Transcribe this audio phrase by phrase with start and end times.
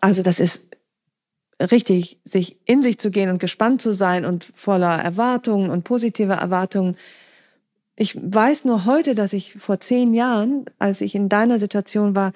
[0.00, 0.68] Also das ist
[1.60, 6.32] richtig, sich in sich zu gehen und gespannt zu sein und voller Erwartungen und positive
[6.34, 6.96] Erwartungen.
[7.96, 12.32] Ich weiß nur heute, dass ich vor zehn Jahren, als ich in deiner Situation war,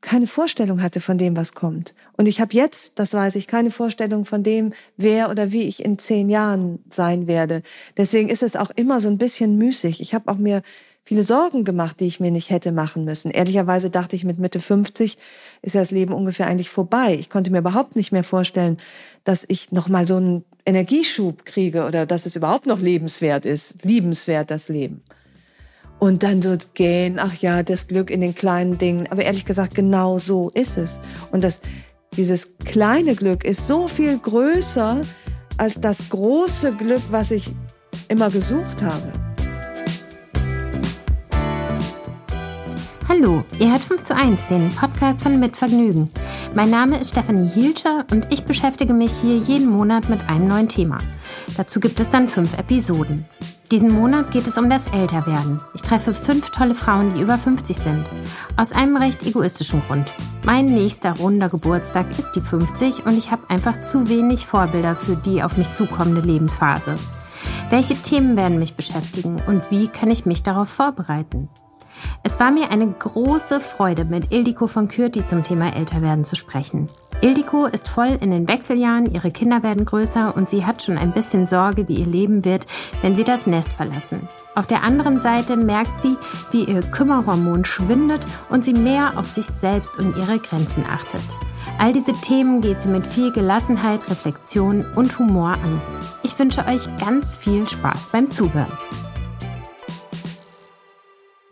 [0.00, 1.94] keine Vorstellung hatte von dem, was kommt.
[2.16, 5.84] Und ich habe jetzt, das weiß ich, keine Vorstellung von dem, wer oder wie ich
[5.84, 7.62] in zehn Jahren sein werde.
[7.96, 10.00] Deswegen ist es auch immer so ein bisschen müßig.
[10.00, 10.62] Ich habe auch mir
[11.08, 13.30] viele Sorgen gemacht, die ich mir nicht hätte machen müssen.
[13.30, 15.16] Ehrlicherweise dachte ich, mit Mitte 50
[15.62, 17.16] ist ja das Leben ungefähr eigentlich vorbei.
[17.18, 18.76] Ich konnte mir überhaupt nicht mehr vorstellen,
[19.24, 23.82] dass ich noch mal so einen Energieschub kriege oder dass es überhaupt noch lebenswert ist,
[23.84, 25.02] liebenswert das Leben.
[25.98, 29.06] Und dann so gehen, ach ja, das Glück in den kleinen Dingen.
[29.10, 31.00] Aber ehrlich gesagt, genau so ist es.
[31.32, 31.62] Und das,
[32.18, 35.00] dieses kleine Glück ist so viel größer
[35.56, 37.46] als das große Glück, was ich
[38.08, 39.27] immer gesucht habe.
[43.08, 46.10] Hallo, ihr hört 5 zu 1, den Podcast von Mitvergnügen.
[46.54, 50.68] Mein Name ist Stefanie Hielscher und ich beschäftige mich hier jeden Monat mit einem neuen
[50.68, 50.98] Thema.
[51.56, 53.24] Dazu gibt es dann fünf Episoden.
[53.70, 55.62] Diesen Monat geht es um das Älterwerden.
[55.72, 58.04] Ich treffe fünf tolle Frauen, die über 50 sind.
[58.58, 60.12] Aus einem recht egoistischen Grund.
[60.44, 65.16] Mein nächster runder Geburtstag ist die 50 und ich habe einfach zu wenig Vorbilder für
[65.16, 66.94] die auf mich zukommende Lebensphase.
[67.70, 71.48] Welche Themen werden mich beschäftigen und wie kann ich mich darauf vorbereiten?
[72.22, 76.86] Es war mir eine große Freude, mit Ildiko von Kürti zum Thema Älterwerden zu sprechen.
[77.20, 81.12] Ildiko ist voll in den Wechseljahren, ihre Kinder werden größer und sie hat schon ein
[81.12, 82.66] bisschen Sorge, wie ihr Leben wird,
[83.02, 84.28] wenn sie das Nest verlassen.
[84.54, 86.16] Auf der anderen Seite merkt sie,
[86.50, 91.22] wie ihr Kümmerhormon schwindet und sie mehr auf sich selbst und ihre Grenzen achtet.
[91.78, 95.80] All diese Themen geht sie mit viel Gelassenheit, Reflexion und Humor an.
[96.24, 98.72] Ich wünsche euch ganz viel Spaß beim Zuhören.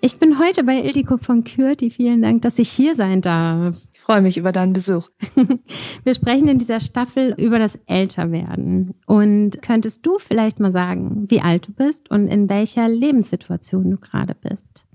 [0.06, 1.90] Ich bin heute bei Ildiko von Kürti.
[1.90, 3.74] Vielen Dank, dass ich hier sein darf.
[3.92, 5.08] Ich freue mich über deinen Besuch.
[6.04, 8.94] Wir sprechen in dieser Staffel über das Älterwerden.
[9.06, 13.96] Und könntest du vielleicht mal sagen, wie alt du bist und in welcher Lebenssituation du
[13.96, 14.85] gerade bist?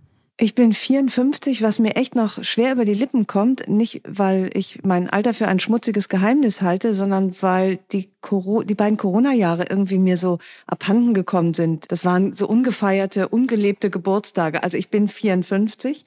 [0.43, 3.69] Ich bin 54, was mir echt noch schwer über die Lippen kommt.
[3.69, 8.73] Nicht, weil ich mein Alter für ein schmutziges Geheimnis halte, sondern weil die, Coro die
[8.73, 11.91] beiden Corona-Jahre irgendwie mir so abhanden gekommen sind.
[11.91, 14.63] Das waren so ungefeierte, ungelebte Geburtstage.
[14.63, 16.05] Also ich bin 54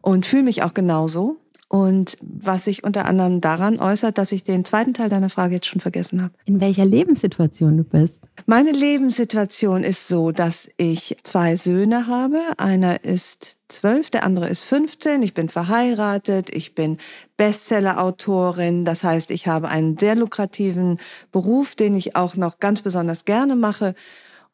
[0.00, 1.36] und fühle mich auch genauso.
[1.68, 5.66] Und was sich unter anderem daran äußert, dass ich den zweiten Teil deiner Frage jetzt
[5.66, 6.34] schon vergessen habe.
[6.44, 8.28] In welcher Lebenssituation du bist?
[8.46, 12.38] Meine Lebenssituation ist so, dass ich zwei Söhne habe.
[12.58, 15.22] Einer ist zwölf, der andere ist 15.
[15.22, 16.98] Ich bin verheiratet, ich bin
[17.36, 18.84] Bestseller-Autorin.
[18.84, 20.98] Das heißt, ich habe einen sehr lukrativen
[21.32, 23.94] Beruf, den ich auch noch ganz besonders gerne mache.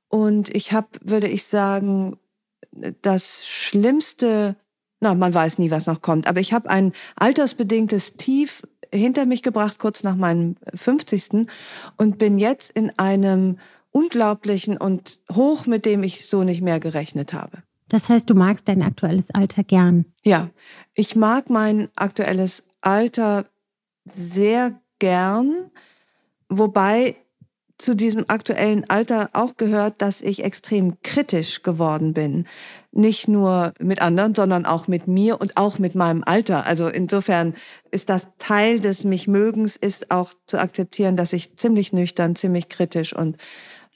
[0.08, 2.16] Und ich habe, würde ich sagen,
[3.02, 4.56] das schlimmste
[5.00, 6.26] na, man weiß nie, was noch kommt.
[6.26, 8.62] Aber ich habe ein altersbedingtes Tief
[8.92, 11.46] hinter mich gebracht, kurz nach meinem 50.
[11.96, 13.58] und bin jetzt in einem
[13.92, 17.58] unglaublichen und hoch, mit dem ich so nicht mehr gerechnet habe.
[17.88, 20.04] Das heißt, du magst dein aktuelles Alter gern?
[20.22, 20.50] Ja,
[20.94, 23.46] ich mag mein aktuelles Alter
[24.04, 25.70] sehr gern,
[26.48, 27.16] wobei
[27.80, 32.46] zu diesem aktuellen Alter auch gehört, dass ich extrem kritisch geworden bin.
[32.92, 36.66] Nicht nur mit anderen, sondern auch mit mir und auch mit meinem Alter.
[36.66, 37.54] Also insofern
[37.90, 43.16] ist das Teil des Mich-Mögens, ist auch zu akzeptieren, dass ich ziemlich nüchtern, ziemlich kritisch
[43.16, 43.36] und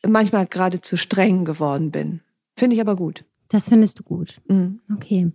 [0.07, 2.21] manchmal geradezu streng geworden bin.
[2.57, 3.25] Finde ich aber gut.
[3.49, 4.41] Das findest du gut.
[4.49, 4.81] Mhm.
[4.95, 5.31] Okay.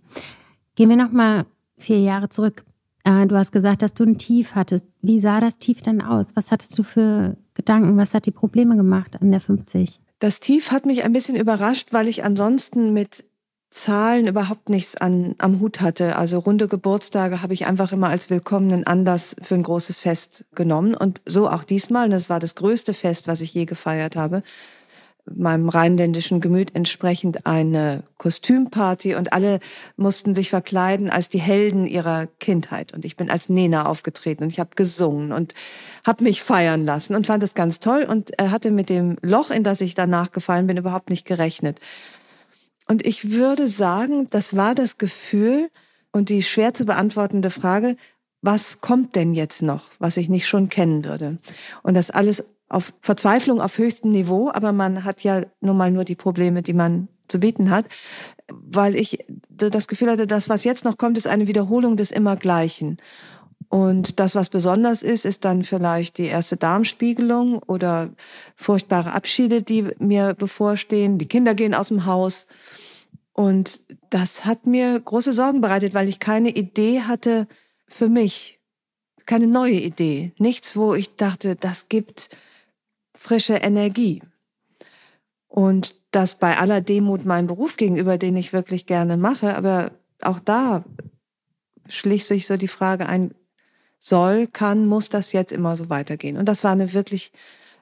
[0.74, 1.46] Gehen wir nochmal
[1.76, 2.64] vier Jahre zurück.
[3.04, 4.86] Äh, du hast gesagt, dass du ein Tief hattest.
[5.00, 6.34] Wie sah das Tief denn aus?
[6.36, 7.98] Was hattest du für Gedanken?
[7.98, 10.00] Was hat die Probleme gemacht an der 50?
[10.18, 13.24] Das Tief hat mich ein bisschen überrascht, weil ich ansonsten mit
[13.70, 16.16] Zahlen überhaupt nichts an, am Hut hatte.
[16.16, 20.94] Also runde Geburtstage habe ich einfach immer als willkommenen Anlass für ein großes Fest genommen.
[20.94, 22.06] Und so auch diesmal.
[22.06, 24.42] Und das war das größte Fest, was ich je gefeiert habe
[25.34, 29.60] meinem rheinländischen Gemüt entsprechend eine Kostümparty und alle
[29.96, 32.92] mussten sich verkleiden als die Helden ihrer Kindheit.
[32.92, 35.54] Und ich bin als Nena aufgetreten und ich habe gesungen und
[36.06, 39.50] habe mich feiern lassen und fand es ganz toll und er hatte mit dem Loch,
[39.50, 41.80] in das ich danach gefallen bin, überhaupt nicht gerechnet.
[42.88, 45.70] Und ich würde sagen, das war das Gefühl
[46.12, 47.96] und die schwer zu beantwortende Frage,
[48.42, 51.38] was kommt denn jetzt noch, was ich nicht schon kennen würde?
[51.82, 56.04] Und das alles auf Verzweiflung auf höchstem Niveau, aber man hat ja nun mal nur
[56.04, 57.86] die Probleme, die man zu bieten hat,
[58.48, 62.98] weil ich das Gefühl hatte, das, was jetzt noch kommt, ist eine Wiederholung des Immergleichen.
[63.68, 68.10] Und das, was besonders ist, ist dann vielleicht die erste Darmspiegelung oder
[68.56, 71.18] furchtbare Abschiede, die mir bevorstehen.
[71.18, 72.46] Die Kinder gehen aus dem Haus.
[73.32, 73.80] Und
[74.10, 77.46] das hat mir große Sorgen bereitet, weil ich keine Idee hatte
[77.86, 78.60] für mich,
[79.26, 80.32] keine neue Idee.
[80.38, 82.30] Nichts, wo ich dachte, das gibt
[83.20, 84.22] frische Energie.
[85.46, 90.40] Und das bei aller Demut meinem Beruf gegenüber, den ich wirklich gerne mache, aber auch
[90.40, 90.84] da
[91.86, 93.34] schlich sich so die Frage ein,
[93.98, 96.38] soll, kann, muss das jetzt immer so weitergehen?
[96.38, 97.30] Und das war eine wirklich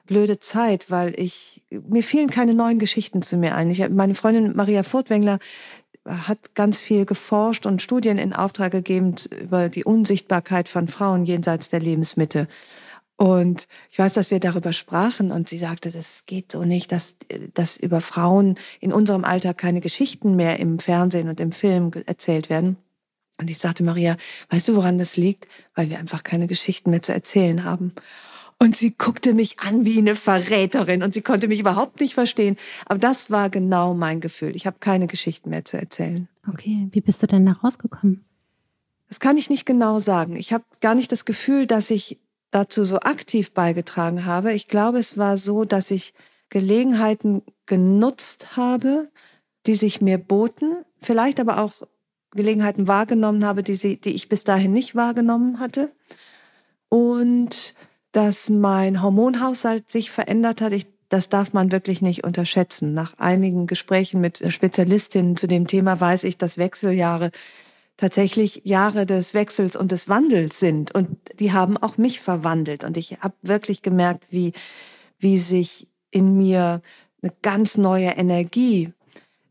[0.05, 3.71] blöde Zeit, weil ich, mir fielen keine neuen Geschichten zu mir ein.
[3.71, 5.39] Ich, meine Freundin Maria Furtwängler
[6.05, 11.69] hat ganz viel geforscht und Studien in Auftrag gegeben über die Unsichtbarkeit von Frauen jenseits
[11.69, 12.49] der Lebensmitte.
[13.19, 17.17] Und ich weiß, dass wir darüber sprachen und sie sagte, das geht so nicht, dass,
[17.53, 22.49] dass über Frauen in unserem Alter keine Geschichten mehr im Fernsehen und im Film erzählt
[22.49, 22.77] werden.
[23.37, 24.15] Und ich sagte, Maria,
[24.51, 25.49] weißt du, woran das liegt?
[25.75, 27.91] Weil wir einfach keine Geschichten mehr zu erzählen haben.
[28.57, 32.55] Und sie guckte mich an wie eine Verräterin und sie konnte mich überhaupt nicht verstehen.
[32.85, 34.55] Aber das war genau mein Gefühl.
[34.55, 36.29] Ich habe keine Geschichten mehr zu erzählen.
[36.47, 38.23] Okay, wie bist du denn da rausgekommen?
[39.09, 40.37] Das kann ich nicht genau sagen.
[40.37, 42.17] Ich habe gar nicht das Gefühl, dass ich
[42.51, 44.53] dazu so aktiv beigetragen habe.
[44.53, 46.13] Ich glaube, es war so, dass ich
[46.49, 49.09] Gelegenheiten genutzt habe,
[49.65, 51.73] die sich mir boten, vielleicht aber auch
[52.31, 55.91] Gelegenheiten wahrgenommen habe, die, sie, die ich bis dahin nicht wahrgenommen hatte.
[56.89, 57.75] Und
[58.11, 60.73] dass mein Hormonhaushalt sich verändert hat.
[60.73, 62.93] Ich, das darf man wirklich nicht unterschätzen.
[62.93, 67.31] Nach einigen Gesprächen mit Spezialistinnen zu dem Thema weiß ich, dass Wechseljahre
[67.99, 70.95] tatsächlich Jahre des Wechsels und des Wandels sind.
[70.95, 72.85] Und die haben auch mich verwandelt.
[72.85, 74.53] Und ich habe wirklich gemerkt, wie,
[75.19, 76.81] wie sich in mir
[77.21, 78.93] eine ganz neue Energie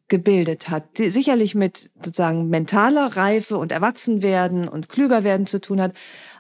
[0.09, 5.83] gebildet hat, die sicherlich mit sozusagen mentaler Reife und Erwachsenwerden und klüger werden zu tun
[5.83, 5.93] hat,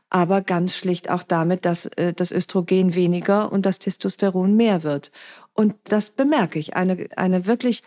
[0.08, 5.12] aber ganz schlicht auch damit, dass äh, das Östrogen weniger und das Testosteron mehr wird.
[5.52, 6.74] Und das bemerke ich.
[6.74, 7.82] Eine, eine wirklich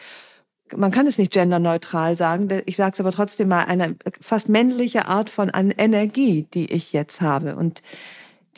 [0.75, 5.07] man kann es nicht genderneutral sagen, ich sage es aber trotzdem mal, eine fast männliche
[5.07, 7.55] Art von Energie, die ich jetzt habe.
[7.55, 7.81] Und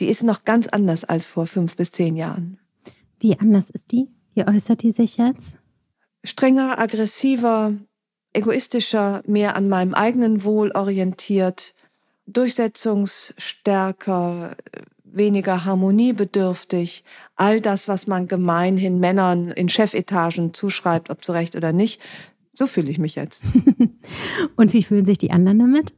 [0.00, 2.58] die ist noch ganz anders als vor fünf bis zehn Jahren.
[3.20, 4.08] Wie anders ist die?
[4.34, 5.56] Wie äußert die sich jetzt?
[6.24, 7.74] Strenger, aggressiver,
[8.32, 11.74] egoistischer, mehr an meinem eigenen Wohl orientiert,
[12.26, 14.56] durchsetzungsstärker,
[15.16, 17.04] weniger harmoniebedürftig,
[17.36, 22.00] all das, was man gemeinhin Männern in Chefetagen zuschreibt, ob zu Recht oder nicht,
[22.54, 23.42] so fühle ich mich jetzt.
[24.56, 25.94] und wie fühlen sich die anderen damit?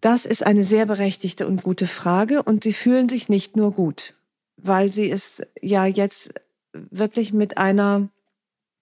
[0.00, 4.14] Das ist eine sehr berechtigte und gute Frage und sie fühlen sich nicht nur gut,
[4.56, 6.32] weil sie es ja jetzt
[6.72, 8.08] wirklich mit einer,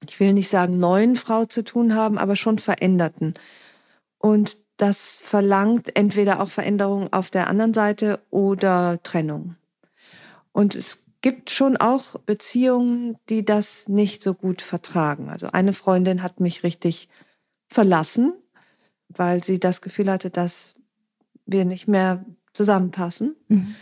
[0.07, 3.35] ich will nicht sagen neuen Frau zu tun haben, aber schon veränderten.
[4.19, 9.57] Und das verlangt entweder auch Veränderung auf der anderen Seite oder Trennung.
[10.53, 15.29] Und es gibt schon auch Beziehungen, die das nicht so gut vertragen.
[15.29, 17.09] Also eine Freundin hat mich richtig
[17.67, 18.33] verlassen,
[19.09, 20.75] weil sie das Gefühl hatte, dass
[21.45, 22.25] wir nicht mehr
[22.55, 23.35] zusammenpassen.
[23.49, 23.75] Mhm.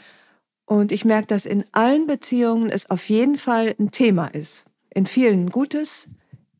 [0.64, 4.64] Und ich merke, dass in allen Beziehungen es auf jeden Fall ein Thema ist.
[4.90, 6.08] In vielen ein gutes,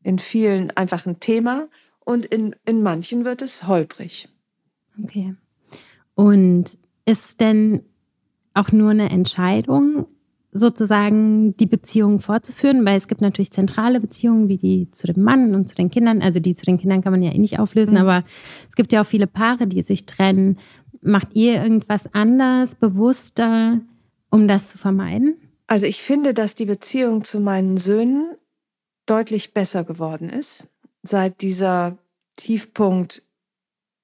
[0.03, 1.67] in vielen einfach ein Thema
[2.07, 4.29] und in, in manchen wird es holprig.
[5.03, 5.35] Okay.
[6.15, 7.81] Und ist denn
[8.53, 10.07] auch nur eine Entscheidung,
[10.51, 15.53] sozusagen die Beziehung fortzuführen, weil es gibt natürlich zentrale Beziehungen wie die zu dem Mann
[15.53, 16.21] und zu den Kindern.
[16.21, 17.99] Also die zu den Kindern kann man ja eh nicht auflösen, mhm.
[17.99, 18.23] aber
[18.69, 20.59] es gibt ja auch viele Paare, die sich trennen.
[21.01, 23.81] Macht ihr irgendwas anders, bewusster,
[24.29, 25.35] um das zu vermeiden?
[25.67, 28.31] Also ich finde, dass die Beziehung zu meinen Söhnen
[29.05, 30.69] deutlich besser geworden ist
[31.03, 31.97] seit dieser
[32.35, 33.23] Tiefpunkt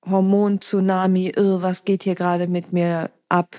[0.06, 3.56] Hormon-Tsunami, was geht hier gerade mit mir ab?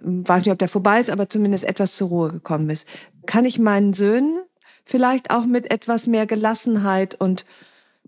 [0.00, 2.86] Weiß nicht, ob der vorbei ist, aber zumindest etwas zur Ruhe gekommen ist.
[3.26, 4.42] Kann ich meinen Söhnen
[4.84, 7.44] vielleicht auch mit etwas mehr Gelassenheit und,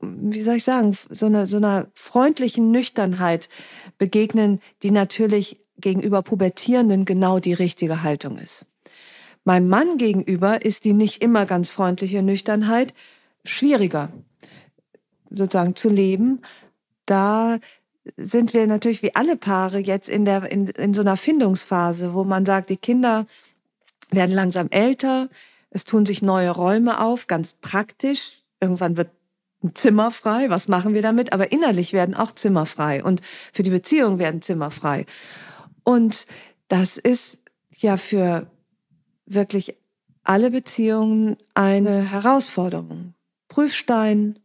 [0.01, 3.49] wie soll ich sagen, so, eine, so einer freundlichen Nüchternheit
[3.99, 8.67] begegnen, die natürlich gegenüber Pubertierenden genau die richtige Haltung ist.
[9.45, 12.95] Meinem Mann gegenüber ist die nicht immer ganz freundliche Nüchternheit
[13.51, 14.11] schwieriger
[15.31, 16.43] sozusagen zu leben.
[17.07, 17.59] Da
[18.17, 22.25] sind wir natürlich wie alle Paare jetzt in, der, in, in so einer Findungsphase, wo
[22.25, 23.27] man sagt, die Kinder
[24.11, 25.29] werden langsam älter,
[25.71, 28.43] es tun sich neue Räume auf, ganz praktisch.
[28.61, 29.11] Irgendwann wird
[29.63, 31.33] ein Zimmer frei, was machen wir damit?
[31.33, 33.21] Aber innerlich werden auch Zimmer frei und
[33.53, 35.07] für die Beziehung werden Zimmer frei.
[35.85, 36.27] Und
[36.69, 37.39] das ist
[37.77, 38.47] ja für
[39.27, 39.77] wirklich
[40.25, 43.15] alle Beziehungen eine Herausforderung.
[43.51, 44.39] Prüfstein,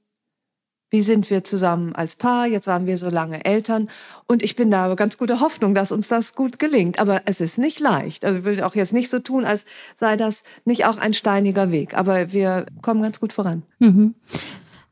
[0.89, 2.47] wie sind wir zusammen als Paar?
[2.47, 3.89] Jetzt waren wir so lange Eltern
[4.27, 6.99] und ich bin da ganz gute Hoffnung, dass uns das gut gelingt.
[6.99, 8.25] Aber es ist nicht leicht.
[8.25, 9.65] Also ich will auch jetzt nicht so tun, als
[9.97, 11.95] sei das nicht auch ein steiniger Weg.
[11.97, 13.63] Aber wir kommen ganz gut voran.
[13.79, 14.15] Mhm.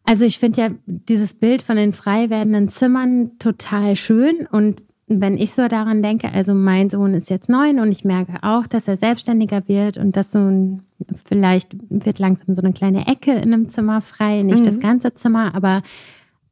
[0.03, 4.81] Also ich finde ja dieses Bild von den frei werdenden Zimmern total schön und
[5.21, 8.67] wenn ich so daran denke, also mein Sohn ist jetzt neun und ich merke auch,
[8.67, 10.83] dass er selbstständiger wird und dass so ein,
[11.25, 14.65] vielleicht wird langsam so eine kleine Ecke in einem Zimmer frei, nicht mhm.
[14.65, 15.81] das ganze Zimmer, aber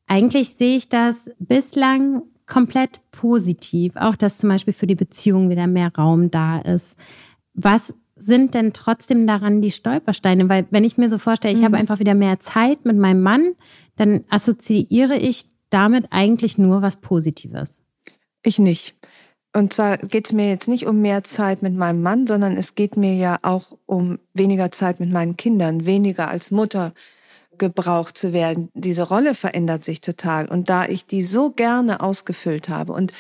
[0.08, 3.96] eigentlich sehe ich das bislang komplett positiv.
[3.96, 6.98] Auch, dass zum Beispiel für die Beziehung wieder mehr Raum da ist.
[7.54, 10.50] Was sind denn trotzdem daran die Stolpersteine?
[10.50, 11.66] Weil wenn ich mir so vorstelle, ich mhm.
[11.66, 13.54] habe einfach wieder mehr Zeit mit meinem Mann,
[13.96, 17.80] dann assoziiere ich damit eigentlich nur was Positives.
[18.44, 18.96] Ich nicht.
[19.54, 22.76] Und zwar geht es mir jetzt nicht um mehr Zeit mit meinem Mann, sondern es
[22.76, 26.94] geht mir ja auch um weniger Zeit mit meinen Kindern, weniger als Mutter
[27.58, 28.70] gebraucht zu werden.
[28.74, 30.48] Diese Rolle verändert sich total.
[30.48, 33.14] Und da ich die so gerne ausgefüllt habe und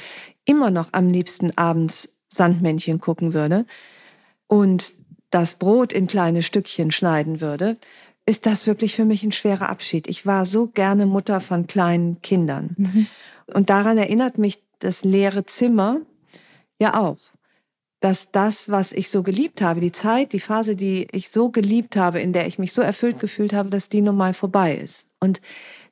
[0.46, 3.66] immer noch am liebsten abends Sandmännchen gucken würde
[4.48, 4.94] und
[5.32, 7.78] das Brot in kleine Stückchen schneiden würde,
[8.26, 10.08] ist das wirklich für mich ein schwerer Abschied.
[10.08, 12.76] Ich war so gerne Mutter von kleinen Kindern.
[12.78, 13.08] Mhm.
[13.54, 16.02] Und daran erinnert mich das leere Zimmer
[16.80, 17.20] ja auch.
[18.02, 21.96] Dass das, was ich so geliebt habe, die Zeit, die Phase, die ich so geliebt
[21.96, 25.06] habe, in der ich mich so erfüllt gefühlt habe, dass die nun mal vorbei ist.
[25.20, 25.40] Und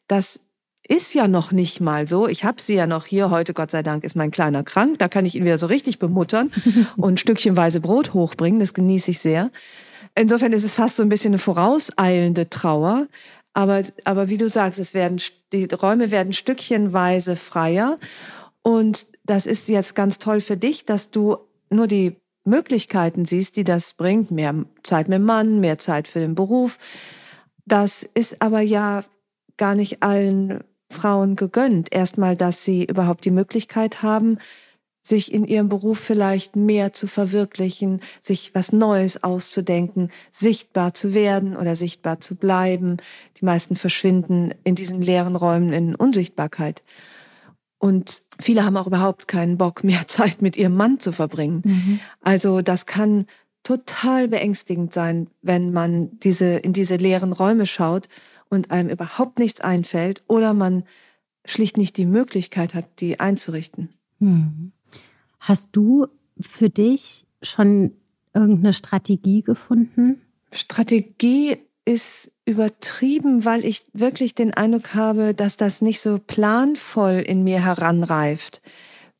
[0.07, 0.39] das
[0.87, 2.27] ist ja noch nicht mal so.
[2.27, 3.29] Ich habe sie ja noch hier.
[3.29, 4.97] Heute, Gott sei Dank, ist mein Kleiner krank.
[4.97, 6.51] Da kann ich ihn wieder so richtig bemuttern
[6.97, 8.59] und stückchenweise Brot hochbringen.
[8.59, 9.51] Das genieße ich sehr.
[10.15, 13.07] Insofern ist es fast so ein bisschen eine vorauseilende Trauer.
[13.53, 15.21] Aber, aber wie du sagst, es werden,
[15.53, 17.99] die Räume werden stückchenweise freier.
[18.61, 21.37] Und das ist jetzt ganz toll für dich, dass du
[21.69, 24.31] nur die Möglichkeiten siehst, die das bringt.
[24.31, 26.77] Mehr Zeit mit dem Mann, mehr Zeit für den Beruf.
[27.65, 29.03] Das ist aber ja
[29.57, 31.91] gar nicht allen Frauen gegönnt.
[31.91, 34.39] Erstmal, dass sie überhaupt die Möglichkeit haben,
[35.01, 41.55] sich in ihrem Beruf vielleicht mehr zu verwirklichen, sich was Neues auszudenken, sichtbar zu werden
[41.55, 42.97] oder sichtbar zu bleiben.
[43.39, 46.83] Die meisten verschwinden in diesen leeren Räumen in Unsichtbarkeit.
[47.79, 51.61] Und viele haben auch überhaupt keinen Bock, mehr Zeit mit ihrem Mann zu verbringen.
[51.65, 51.99] Mhm.
[52.21, 53.25] Also das kann
[53.63, 58.07] total beängstigend sein, wenn man diese, in diese leeren Räume schaut
[58.49, 60.83] und einem überhaupt nichts einfällt oder man
[61.45, 63.89] schlicht nicht die Möglichkeit hat, die einzurichten.
[64.19, 64.71] Mhm.
[65.39, 66.07] Hast du
[66.39, 67.93] für dich schon
[68.33, 70.21] irgendeine Strategie gefunden?
[70.51, 77.43] Strategie ist übertrieben, weil ich wirklich den Eindruck habe, dass das nicht so planvoll in
[77.43, 78.63] mir heranreift.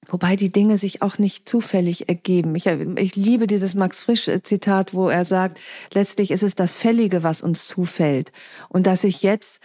[0.07, 2.55] Wobei die Dinge sich auch nicht zufällig ergeben.
[2.55, 5.59] Ich, ich liebe dieses Max Frisch-Zitat, wo er sagt,
[5.93, 8.31] letztlich ist es das Fällige, was uns zufällt.
[8.67, 9.61] Und dass ich jetzt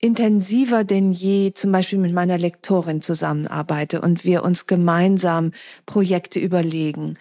[0.00, 5.50] intensiver denn je zum Beispiel mit meiner Lektorin zusammenarbeite und wir uns gemeinsam
[5.86, 7.18] Projekte überlegen.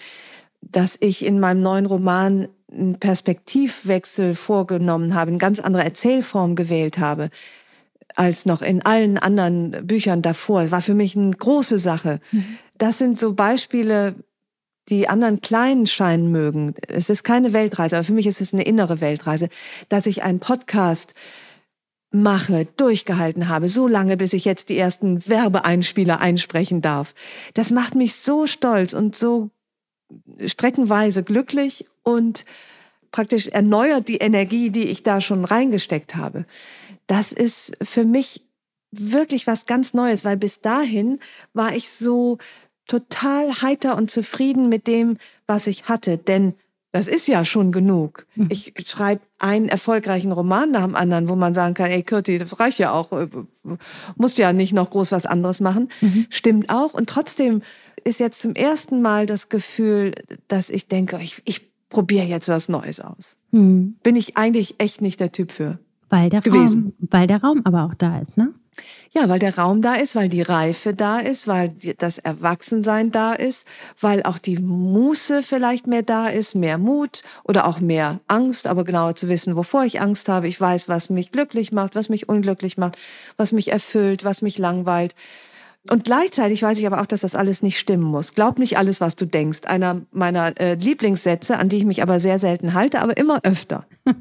[0.61, 6.97] Dass ich in meinem neuen Roman einen Perspektivwechsel vorgenommen habe, eine ganz andere Erzählform gewählt
[6.97, 7.29] habe
[8.15, 10.71] als noch in allen anderen Büchern davor.
[10.71, 12.19] war für mich eine große Sache.
[12.31, 12.57] Mhm.
[12.77, 14.15] Das sind so Beispiele,
[14.89, 16.73] die anderen kleinen scheinen mögen.
[16.87, 19.49] Es ist keine Weltreise, aber für mich ist es eine innere Weltreise,
[19.89, 21.13] dass ich einen Podcast
[22.09, 27.13] mache, durchgehalten habe, so lange, bis ich jetzt die ersten Werbeeinspieler einsprechen darf.
[27.53, 29.51] Das macht mich so stolz und so
[30.45, 32.45] streckenweise glücklich und
[33.11, 36.45] praktisch erneuert die Energie, die ich da schon reingesteckt habe.
[37.07, 38.43] Das ist für mich
[38.91, 41.19] wirklich was ganz Neues, weil bis dahin
[41.53, 42.37] war ich so
[42.87, 46.17] total heiter und zufrieden mit dem, was ich hatte.
[46.17, 46.53] Denn
[46.91, 48.25] das ist ja schon genug.
[48.35, 48.47] Mhm.
[48.49, 52.59] Ich schreibe einen erfolgreichen Roman nach dem anderen, wo man sagen kann, ey Kürti, das
[52.59, 53.11] reicht ja auch,
[54.15, 55.89] musst ja nicht noch groß was anderes machen.
[56.01, 56.25] Mhm.
[56.29, 56.93] Stimmt auch.
[56.93, 57.61] Und trotzdem
[58.03, 60.13] ist jetzt zum ersten Mal das Gefühl,
[60.47, 63.35] dass ich denke, ich, ich probiere jetzt was Neues aus.
[63.51, 63.97] Mhm.
[64.03, 65.79] Bin ich eigentlich echt nicht der Typ für.
[66.09, 66.93] Weil der gewesen.
[66.99, 68.53] Raum, weil der Raum aber auch da ist, ne?
[69.13, 73.33] Ja, weil der Raum da ist, weil die Reife da ist, weil das Erwachsensein da
[73.33, 73.65] ist,
[73.99, 78.83] weil auch die Muße vielleicht mehr da ist, mehr Mut oder auch mehr Angst, aber
[78.83, 80.47] genauer zu wissen, wovor ich Angst habe.
[80.47, 82.97] Ich weiß, was mich glücklich macht, was mich unglücklich macht,
[83.37, 85.15] was mich erfüllt, was mich langweilt.
[85.89, 88.33] Und gleichzeitig weiß ich aber auch, dass das alles nicht stimmen muss.
[88.33, 89.61] Glaub nicht alles, was du denkst.
[89.65, 93.85] Einer meiner äh, Lieblingssätze, an die ich mich aber sehr selten halte, aber immer öfter.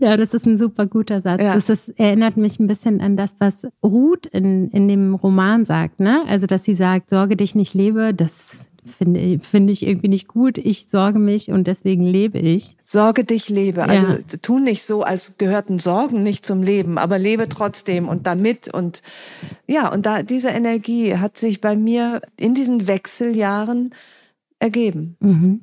[0.00, 1.42] ja, das ist ein super guter Satz.
[1.42, 1.54] Ja.
[1.54, 6.00] Das ist, erinnert mich ein bisschen an das, was Ruth in, in dem Roman sagt.
[6.00, 6.22] Ne?
[6.28, 10.58] Also, dass sie sagt, sorge dich nicht lebe, das finde finde ich irgendwie nicht gut.
[10.58, 12.76] Ich sorge mich und deswegen lebe ich.
[12.84, 13.84] Sorge dich, lebe.
[13.84, 14.18] Also ja.
[14.42, 19.02] tu nicht so, als gehörten Sorgen nicht zum Leben, aber lebe trotzdem und damit und
[19.66, 23.94] ja, und da diese Energie hat sich bei mir in diesen Wechseljahren
[24.58, 25.16] ergeben.
[25.20, 25.60] Mhm.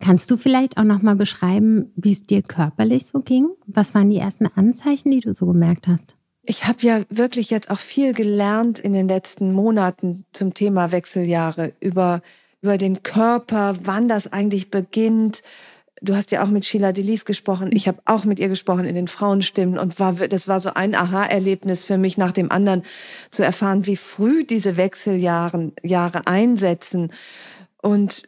[0.00, 3.48] Kannst du vielleicht auch noch mal beschreiben, wie es dir körperlich so ging?
[3.66, 6.16] Was waren die ersten Anzeichen, die du so gemerkt hast?
[6.44, 11.72] Ich habe ja wirklich jetzt auch viel gelernt in den letzten Monaten zum Thema Wechseljahre
[11.78, 12.20] über,
[12.60, 15.44] über den Körper, wann das eigentlich beginnt.
[16.00, 17.70] Du hast ja auch mit Sheila Delis gesprochen.
[17.72, 20.96] Ich habe auch mit ihr gesprochen in den Frauenstimmen und war, das war so ein
[20.96, 22.82] Aha-Erlebnis für mich nach dem anderen
[23.30, 27.12] zu erfahren, wie früh diese Wechseljahre Jahre einsetzen
[27.80, 28.24] und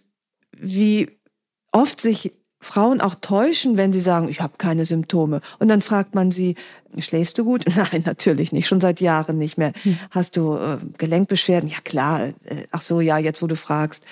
[0.57, 1.19] wie
[1.73, 2.33] oft sich
[2.65, 5.41] Frauen auch täuschen, wenn sie sagen, ich habe keine Symptome.
[5.59, 6.57] Und dann fragt man sie,
[6.99, 7.65] schläfst du gut?
[7.77, 9.73] Nein, natürlich nicht, schon seit Jahren nicht mehr.
[9.83, 9.99] Hm.
[10.11, 11.69] Hast du äh, Gelenkbeschwerden?
[11.69, 12.29] Ja klar.
[12.45, 14.05] Äh, ach so, ja, jetzt wo du fragst.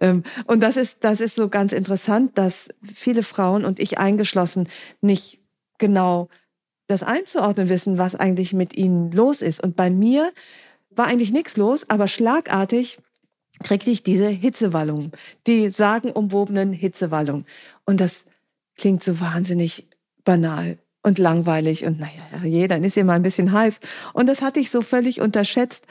[0.00, 4.68] Ähm, und das ist, das ist so ganz interessant, dass viele Frauen und ich eingeschlossen
[5.00, 5.40] nicht
[5.78, 6.28] genau
[6.86, 9.62] das einzuordnen wissen, was eigentlich mit ihnen los ist.
[9.62, 10.30] Und bei mir
[10.90, 12.98] war eigentlich nichts los, aber schlagartig
[13.62, 15.12] kriegte ich diese Hitzewallungen,
[15.46, 17.46] die sagenumwobenen Hitzewallungen.
[17.84, 18.26] Und das
[18.76, 19.86] klingt so wahnsinnig
[20.24, 23.80] banal und langweilig und naja, je, dann ist ihr mal ein bisschen heiß.
[24.12, 25.86] Und das hatte ich so völlig unterschätzt,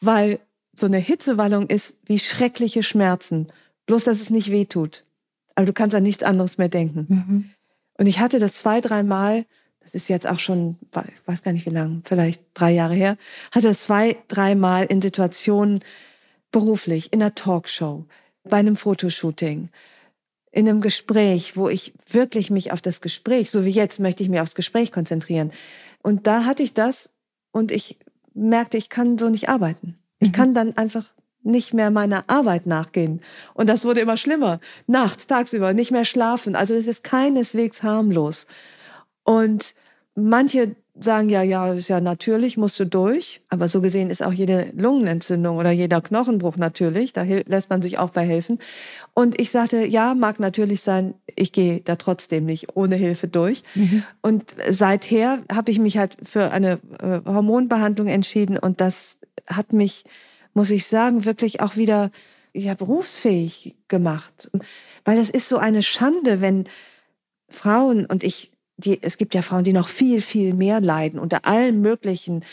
[0.00, 0.38] weil
[0.72, 3.48] so eine Hitzewallung ist wie schreckliche Schmerzen,
[3.86, 5.04] bloß dass es nicht weh tut.
[5.56, 7.06] Aber du kannst an nichts anderes mehr denken.
[7.08, 7.50] Mhm.
[7.98, 9.46] Und ich hatte das zwei, dreimal,
[9.80, 13.16] das ist jetzt auch schon, ich weiß gar nicht wie lange, vielleicht drei Jahre her,
[13.52, 15.82] hatte das zwei, dreimal in Situationen,
[16.50, 18.04] beruflich, in einer Talkshow,
[18.44, 19.70] bei einem Fotoshooting,
[20.52, 24.28] in einem Gespräch, wo ich wirklich mich auf das Gespräch, so wie jetzt, möchte ich
[24.28, 25.52] mich aufs Gespräch konzentrieren.
[26.02, 27.10] Und da hatte ich das
[27.52, 27.98] und ich
[28.32, 29.98] merkte, ich kann so nicht arbeiten.
[30.18, 30.32] Ich mhm.
[30.32, 31.12] kann dann einfach
[31.42, 33.20] nicht mehr meiner Arbeit nachgehen.
[33.54, 34.60] Und das wurde immer schlimmer.
[34.86, 36.56] Nachts, tagsüber, nicht mehr schlafen.
[36.56, 38.46] Also es ist keineswegs harmlos.
[39.24, 39.74] Und
[40.14, 43.40] manche sagen ja, ja, ist ja natürlich, musst du durch.
[43.48, 47.12] Aber so gesehen ist auch jede Lungenentzündung oder jeder Knochenbruch natürlich.
[47.12, 48.58] Da lässt man sich auch bei helfen.
[49.14, 53.62] Und ich sagte, ja, mag natürlich sein, ich gehe da trotzdem nicht ohne Hilfe durch.
[53.74, 54.02] Mhm.
[54.22, 60.04] Und seither habe ich mich halt für eine äh, Hormonbehandlung entschieden und das hat mich,
[60.54, 62.10] muss ich sagen, wirklich auch wieder
[62.52, 64.50] ja, berufsfähig gemacht.
[65.04, 66.68] Weil es ist so eine Schande, wenn
[67.48, 71.46] Frauen, und ich die, es gibt ja Frauen, die noch viel, viel mehr leiden unter
[71.46, 72.44] allen möglichen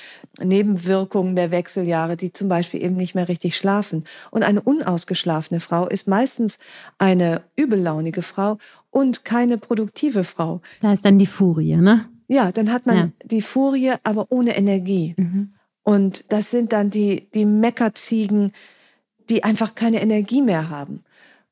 [0.42, 4.06] Nebenwirkungen der Wechseljahre, die zum Beispiel eben nicht mehr richtig schlafen.
[4.32, 6.60] Und eine unausgeschlafene Frau ist meistens
[6.98, 8.58] eine übellaunige Frau
[8.90, 10.62] und keine produktive Frau.
[10.82, 12.06] Da ist dann die Furie, ne?
[12.30, 13.10] Ja, dann hat man ja.
[13.26, 15.14] die Furie, aber ohne Energie.
[15.18, 15.54] Mhm.
[15.84, 18.54] Und das sind dann die, die Meckerziegen,
[19.30, 21.04] die einfach keine Energie mehr haben.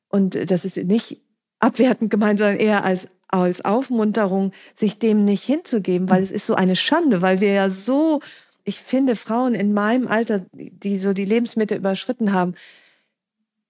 [0.08, 1.20] Und das ist nicht
[1.58, 6.54] abwertend gemeint, sondern eher als als Aufmunterung, sich dem nicht hinzugeben, weil es ist so
[6.54, 8.20] eine Schande, weil wir ja so,
[8.62, 12.54] ich finde, Frauen in meinem Alter, die so die Lebensmittel überschritten haben,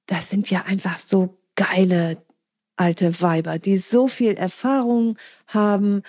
[0.07, 2.18] das sind ja einfach so geile
[2.77, 6.03] alte Weiber, die so viel Erfahrung haben,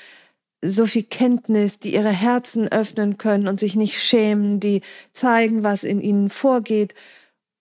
[0.61, 5.83] so viel Kenntnis, die ihre Herzen öffnen können und sich nicht schämen, die zeigen, was
[5.83, 6.95] in ihnen vorgeht.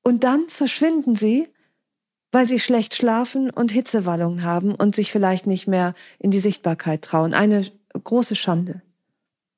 [0.03, 1.49] Und dann verschwinden sie
[2.33, 7.03] weil sie schlecht schlafen und Hitzewallungen haben und sich vielleicht nicht mehr in die Sichtbarkeit
[7.03, 7.35] trauen.
[7.35, 8.83] Eine große Schande.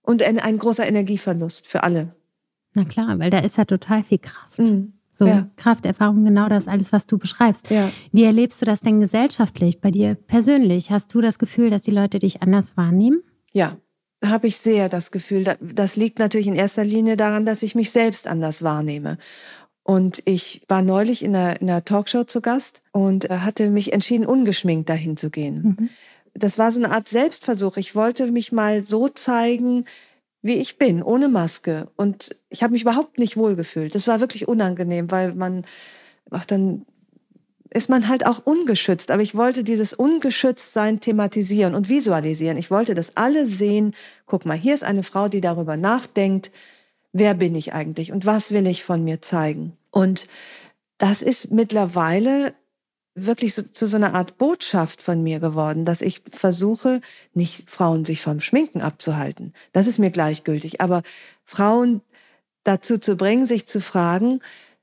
[0.02, 2.14] Und ein, ein großer Energieverlust für alle.
[2.74, 4.58] Na klar, weil da ist ja total viel Kraft.
[4.58, 4.92] Mhm.
[5.12, 5.48] So ja.
[5.56, 7.70] Kraft, Erfahrung, genau das alles, was du beschreibst.
[7.70, 7.88] Ja.
[8.10, 10.90] Wie erlebst du das denn gesellschaftlich, bei dir persönlich?
[10.90, 13.22] Hast du das Gefühl, dass die Leute dich anders wahrnehmen?
[13.52, 13.76] Ja,
[14.24, 15.44] habe ich sehr das Gefühl.
[15.60, 19.18] Das liegt natürlich in erster Linie daran, dass ich mich selbst anders wahrnehme.
[19.84, 23.92] Und ich war neulich in einer, in einer Talkshow zu Gast und äh, hatte mich
[23.92, 25.76] entschieden, ungeschminkt dahin zu gehen.
[25.78, 25.88] Mhm.
[26.32, 27.76] Das war so eine Art Selbstversuch.
[27.76, 29.84] Ich wollte mich mal so zeigen,
[30.40, 31.88] wie ich bin, ohne Maske.
[31.96, 33.94] Und ich habe mich überhaupt nicht wohlgefühlt.
[33.94, 35.64] Das war wirklich unangenehm, weil man,
[36.30, 36.86] ach, dann
[37.70, 39.10] ist man halt auch ungeschützt.
[39.10, 42.56] Aber ich wollte dieses Ungeschütztsein thematisieren und visualisieren.
[42.56, 43.94] Ich wollte, dass alle sehen,
[44.26, 46.50] guck mal, hier ist eine Frau, die darüber nachdenkt,
[47.14, 49.78] wer bin ich eigentlich und was will ich von mir zeigen.
[49.90, 50.26] Und
[50.98, 52.54] das ist mittlerweile
[53.14, 57.00] wirklich so, zu so einer Art Botschaft von mir geworden, dass ich versuche,
[57.32, 59.54] nicht Frauen sich vom Schminken abzuhalten.
[59.72, 60.80] Das ist mir gleichgültig.
[60.80, 61.04] Aber
[61.44, 62.02] Frauen
[62.64, 64.40] dazu zu bringen, sich zu fragen,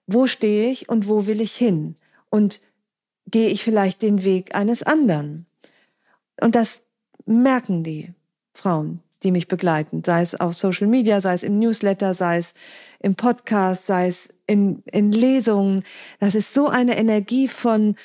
[0.07, 1.95] wo stehe ich und wo will ich hin?
[2.29, 2.61] Und
[3.27, 5.45] gehe ich vielleicht den Weg eines anderen?
[6.39, 6.81] Und das
[7.25, 8.13] merken die
[8.53, 12.53] Frauen die mich begleiten, sei es auf Social Media, sei es im Newsletter, sei es
[12.99, 15.83] im Podcast, sei es in, in Lesungen.
[16.19, 17.95] Das ist so eine Energie von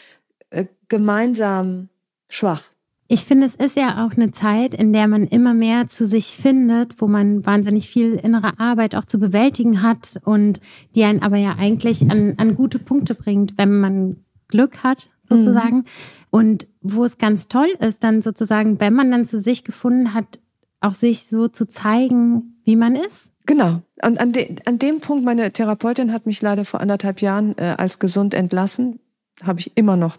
[0.51, 1.89] äh, gemeinsam
[2.29, 2.65] schwach.
[3.09, 6.37] Ich finde, es ist ja auch eine Zeit, in der man immer mehr zu sich
[6.37, 10.61] findet, wo man wahnsinnig viel innere Arbeit auch zu bewältigen hat und
[10.97, 14.17] die einen aber ja eigentlich an, an gute Punkte bringt, wenn man
[14.49, 15.79] Glück hat, sozusagen.
[15.79, 15.85] Mhm.
[16.31, 20.41] Und wo es ganz toll ist, dann sozusagen, wenn man dann zu sich gefunden hat,
[20.87, 23.33] auch sich so zu zeigen, wie man ist?
[23.45, 23.83] Genau.
[24.03, 27.75] Und an, de, an dem Punkt, meine Therapeutin hat mich leider vor anderthalb Jahren äh,
[27.77, 29.01] als gesund entlassen.
[29.43, 30.17] Habe ich immer noch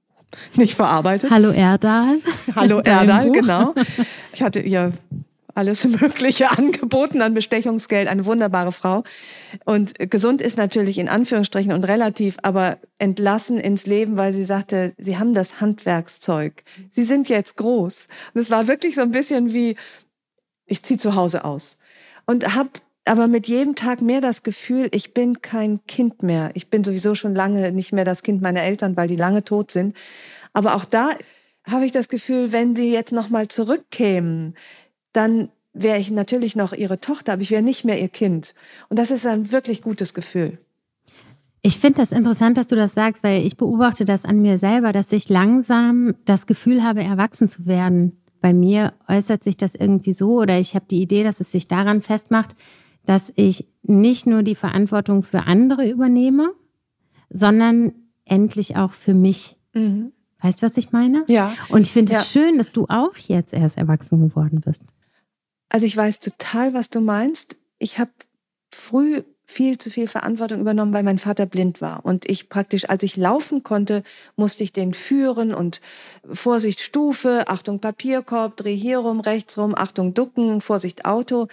[0.56, 1.30] nicht verarbeitet.
[1.30, 2.18] Hallo Erdal.
[2.54, 3.74] Hallo Erdal, genau.
[4.32, 4.92] Ich hatte ihr
[5.58, 9.02] alles Mögliche angeboten an Bestechungsgeld, eine wunderbare Frau.
[9.64, 14.92] Und gesund ist natürlich in Anführungsstrichen und relativ, aber entlassen ins Leben, weil sie sagte,
[14.98, 16.62] sie haben das Handwerkszeug.
[16.90, 18.06] Sie sind jetzt groß.
[18.34, 19.74] Und es war wirklich so ein bisschen wie,
[20.68, 21.78] ich ziehe zu Hause aus.
[22.26, 22.70] Und habe
[23.04, 26.50] aber mit jedem Tag mehr das Gefühl, ich bin kein Kind mehr.
[26.54, 29.70] Ich bin sowieso schon lange nicht mehr das Kind meiner Eltern, weil die lange tot
[29.70, 29.96] sind.
[30.52, 31.10] Aber auch da
[31.66, 34.54] habe ich das Gefühl, wenn sie jetzt noch mal zurückkämen,
[35.12, 38.54] dann wäre ich natürlich noch ihre Tochter, aber ich wäre nicht mehr ihr Kind.
[38.88, 40.58] Und das ist ein wirklich gutes Gefühl.
[41.62, 44.92] Ich finde das interessant, dass du das sagst, weil ich beobachte das an mir selber,
[44.92, 48.20] dass ich langsam das Gefühl habe, erwachsen zu werden.
[48.40, 51.66] Bei mir äußert sich das irgendwie so oder ich habe die Idee, dass es sich
[51.68, 52.54] daran festmacht,
[53.04, 56.52] dass ich nicht nur die Verantwortung für andere übernehme,
[57.30, 57.92] sondern
[58.24, 59.56] endlich auch für mich.
[59.72, 60.12] Mhm.
[60.40, 61.24] Weißt du, was ich meine?
[61.28, 61.52] Ja.
[61.68, 62.24] Und ich finde es ja.
[62.24, 64.84] schön, dass du auch jetzt erst erwachsen geworden bist.
[65.68, 67.56] Also ich weiß total, was du meinst.
[67.78, 68.10] Ich habe
[68.70, 72.04] früh viel zu viel Verantwortung übernommen, weil mein Vater blind war.
[72.04, 74.02] Und ich praktisch, als ich laufen konnte,
[74.36, 75.80] musste ich den führen und
[76.30, 81.48] Vorsicht Stufe, Achtung Papierkorb, dreh hier rum, rechts rum, Achtung Ducken, Vorsicht Auto.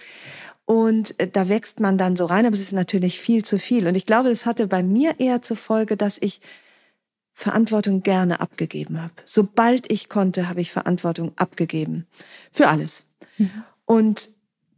[0.66, 3.88] Und äh, da wächst man dann so rein, aber es ist natürlich viel zu viel.
[3.88, 6.42] Und ich glaube, es hatte bei mir eher zur Folge, dass ich
[7.32, 9.14] Verantwortung gerne abgegeben habe.
[9.24, 12.06] Sobald ich konnte, habe ich Verantwortung abgegeben.
[12.52, 13.06] Für alles.
[13.38, 13.64] Mhm.
[13.86, 14.30] Und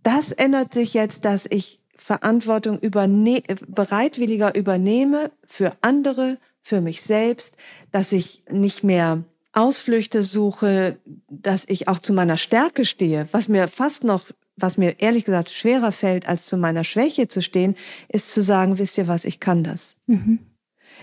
[0.04, 7.56] das ändert sich jetzt, dass ich Verantwortung überne bereitwilliger übernehme für andere, für mich selbst,
[7.92, 13.66] dass ich nicht mehr Ausflüchte suche, dass ich auch zu meiner Stärke stehe, was mir
[13.68, 17.74] fast noch, was mir ehrlich gesagt schwerer fällt, als zu meiner Schwäche zu stehen,
[18.08, 19.96] ist zu sagen, wisst ihr was, ich kann das.
[20.06, 20.38] Mhm.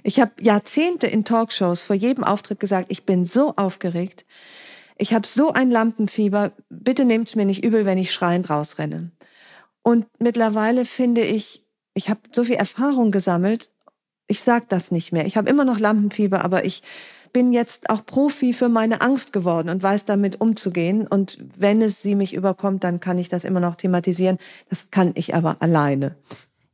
[0.04, 4.26] Ich habe Jahrzehnte in Talkshows vor jedem Auftritt gesagt, ich bin so aufgeregt,
[4.98, 9.12] ich habe so ein Lampenfieber, bitte nehmt mir nicht übel, wenn ich schreiend rausrenne.
[9.88, 13.70] Und mittlerweile finde ich, ich habe so viel Erfahrung gesammelt,
[14.26, 15.28] ich sage das nicht mehr.
[15.28, 16.82] Ich habe immer noch Lampenfieber, aber ich
[17.32, 21.06] bin jetzt auch Profi für meine Angst geworden und weiß damit umzugehen.
[21.06, 24.40] Und wenn es sie mich überkommt, dann kann ich das immer noch thematisieren.
[24.72, 26.16] Das kann ich aber alleine.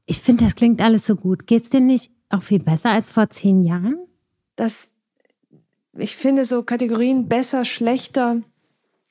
[0.05, 1.47] Ich finde, das klingt alles so gut.
[1.47, 3.97] Geht's dir nicht auch viel besser als vor zehn Jahren?
[4.55, 4.89] Das
[5.97, 8.41] ich finde so Kategorien besser, schlechter,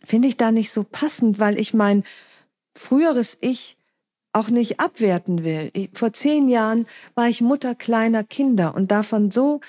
[0.03, 2.05] finde ich da nicht so passend, weil ich mein
[2.75, 3.77] früheres Ich
[4.33, 5.73] auch nicht abwerten will.
[5.93, 9.61] Vor zehn Jahren war ich Mutter kleiner Kinder und davon so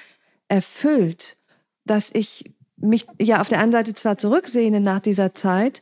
[0.48, 1.38] erfüllt,
[1.86, 5.82] dass ich mich ja auf der einen Seite zwar zurücksehne nach dieser Zeit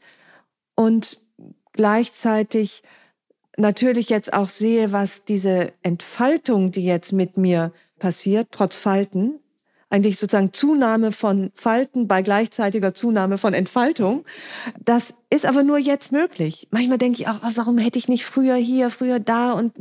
[0.75, 1.23] und
[1.73, 2.83] gleichzeitig
[3.57, 9.39] natürlich jetzt auch sehe, was diese Entfaltung, die jetzt mit mir passiert, trotz Falten,
[9.89, 14.25] eigentlich sozusagen Zunahme von Falten bei gleichzeitiger Zunahme von Entfaltung.
[14.79, 16.67] Das ist aber nur jetzt möglich.
[16.71, 19.73] Manchmal denke ich auch, oh, warum hätte ich nicht früher hier, früher da und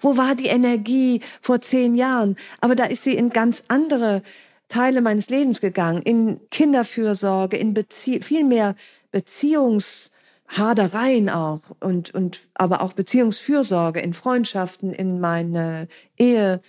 [0.00, 2.36] wo war die Energie vor zehn Jahren?
[2.60, 4.22] Aber da ist sie in ganz andere
[4.68, 8.76] Teile meines Lebens gegangen, in Kinderfürsorge, in Bezie viel mehr
[9.10, 16.60] Beziehungshadereien auch und, und aber auch Beziehungsfürsorge in Freundschaften, in meine Ehe.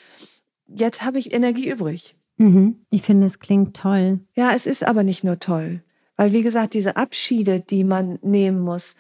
[0.68, 2.16] Jetzt habe ich Energie übrig.
[2.40, 2.80] Mhm.
[2.90, 4.20] Ich finde, es klingt toll.
[4.34, 5.84] Ja, es ist aber nicht nur toll.
[6.16, 8.96] Weil, wie gesagt, diese Abschiede, die man nehmen muss,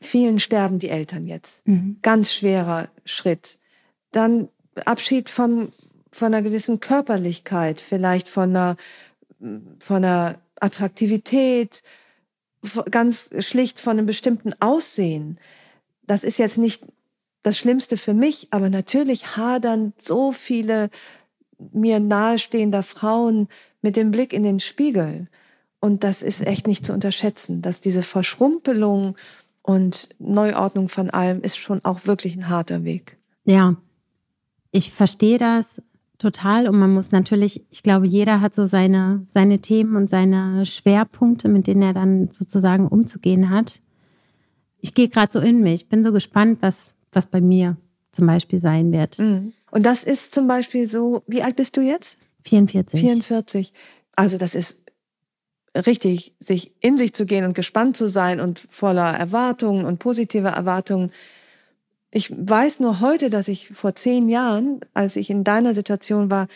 [0.00, 1.66] vielen sterben die Eltern jetzt.
[1.66, 1.98] Mhm.
[2.02, 3.58] Ganz schwerer Schritt.
[4.12, 4.48] Dann
[4.84, 5.70] Abschied von,
[6.12, 8.76] von einer gewissen Körperlichkeit, vielleicht von einer,
[9.80, 11.82] von einer Attraktivität,
[12.90, 15.38] ganz schlicht von einem bestimmten Aussehen.
[16.02, 16.84] Das ist jetzt nicht
[17.42, 20.90] das Schlimmste für mich, aber natürlich hadern so viele
[21.72, 23.48] mir nahestehender Frauen
[23.82, 25.28] mit dem Blick in den Spiegel.
[25.80, 29.16] Und das ist echt nicht zu unterschätzen, dass diese Verschrumpelung
[29.62, 33.16] und Neuordnung von allem ist schon auch wirklich ein harter Weg.
[33.44, 33.76] Ja,
[34.70, 35.82] ich verstehe das
[36.18, 40.66] total und man muss natürlich, ich glaube, jeder hat so seine, seine Themen und seine
[40.66, 43.80] Schwerpunkte, mit denen er dann sozusagen umzugehen hat.
[44.80, 47.76] Ich gehe gerade so in mich, bin so gespannt, was, was bei mir
[48.10, 49.18] zum Beispiel sein wird.
[49.18, 49.52] Mhm.
[49.70, 52.16] Und das ist zum Beispiel so, wie alt bist du jetzt?
[52.44, 53.00] 44.
[53.00, 53.72] 44.
[54.14, 54.78] Also das ist
[55.74, 60.50] richtig, sich in sich zu gehen und gespannt zu sein und voller Erwartungen und positiver
[60.50, 61.12] Erwartungen.
[62.10, 66.48] Ich weiß nur heute, dass ich vor zehn Jahren, als ich in deiner Situation war,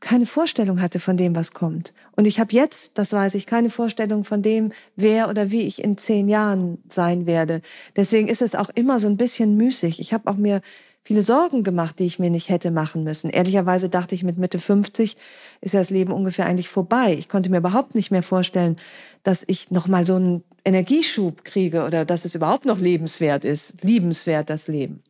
[0.00, 1.92] keine Vorstellung hatte von dem, was kommt.
[2.16, 5.84] Und ich habe jetzt, das weiß ich, keine Vorstellung von dem, wer oder wie ich
[5.84, 7.60] in zehn Jahren sein werde.
[7.96, 10.00] Deswegen ist es auch immer so ein bisschen müßig.
[10.00, 10.62] Ich habe auch mir
[11.02, 13.30] viele Sorgen gemacht, die ich mir nicht hätte machen müssen.
[13.30, 15.16] Ehrlicherweise dachte ich, mit Mitte 50
[15.60, 17.14] ist ja das Leben ungefähr eigentlich vorbei.
[17.18, 18.76] Ich konnte mir überhaupt nicht mehr vorstellen,
[19.22, 23.82] dass ich noch mal so einen Energieschub kriege oder dass es überhaupt noch lebenswert ist,
[23.82, 25.02] liebenswert das Leben.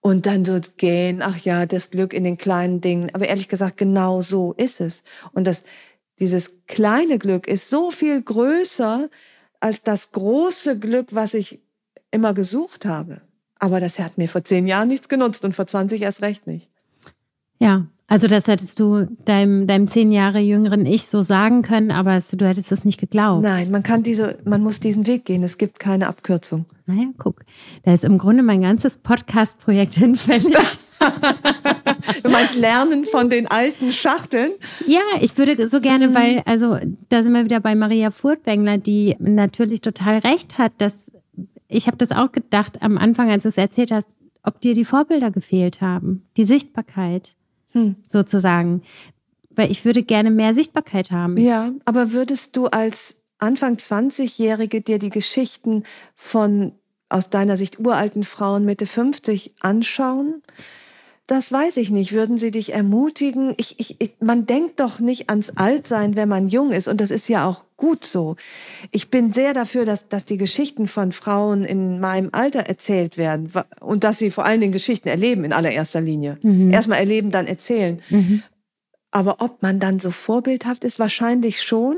[0.00, 3.10] Und dann so gehen, ach ja, das Glück in den kleinen Dingen.
[3.14, 5.02] Aber ehrlich gesagt, genau so ist es.
[5.32, 5.64] Und das,
[6.18, 9.08] dieses kleine Glück ist so viel größer
[9.60, 11.60] als das große Glück, was ich
[12.10, 13.22] immer gesucht habe.
[13.64, 16.68] Aber das hat mir vor zehn Jahren nichts genutzt und vor 20 erst recht nicht.
[17.58, 22.20] Ja, also das hättest du deinem, deinem zehn Jahre jüngeren Ich so sagen können, aber
[22.30, 23.42] du hättest es nicht geglaubt.
[23.42, 25.42] Nein, man kann diese, man muss diesen Weg gehen.
[25.42, 26.66] Es gibt keine Abkürzung.
[26.84, 27.40] Naja, guck.
[27.84, 30.54] Da ist im Grunde mein ganzes Podcast-Projekt hinfällig.
[32.22, 34.50] du meinst Lernen von den alten Schachteln?
[34.86, 36.14] Ja, ich würde so gerne, mhm.
[36.14, 36.76] weil, also
[37.08, 41.10] da sind wir wieder bei Maria Furtwängler, die natürlich total recht hat, dass
[41.68, 44.08] ich habe das auch gedacht am Anfang, als du es erzählt hast,
[44.42, 47.34] ob dir die Vorbilder gefehlt haben, die Sichtbarkeit
[47.70, 47.96] hm.
[48.06, 48.82] sozusagen.
[49.50, 51.36] Weil ich würde gerne mehr Sichtbarkeit haben.
[51.36, 55.84] Ja, aber würdest du als Anfang 20-Jährige dir die Geschichten
[56.16, 56.72] von
[57.08, 60.42] aus deiner Sicht uralten Frauen Mitte 50 anschauen?
[61.26, 62.12] Das weiß ich nicht.
[62.12, 63.54] Würden sie dich ermutigen?
[63.56, 66.86] Ich, ich, ich, man denkt doch nicht ans Altsein, wenn man jung ist.
[66.86, 68.36] Und das ist ja auch gut so.
[68.90, 73.50] Ich bin sehr dafür, dass, dass die Geschichten von Frauen in meinem Alter erzählt werden.
[73.80, 76.38] Und dass sie vor allen Dingen Geschichten erleben in allererster Linie.
[76.42, 76.70] Mhm.
[76.70, 78.02] Erstmal erleben, dann erzählen.
[78.10, 78.42] Mhm.
[79.10, 81.96] Aber ob man dann so vorbildhaft ist, wahrscheinlich schon.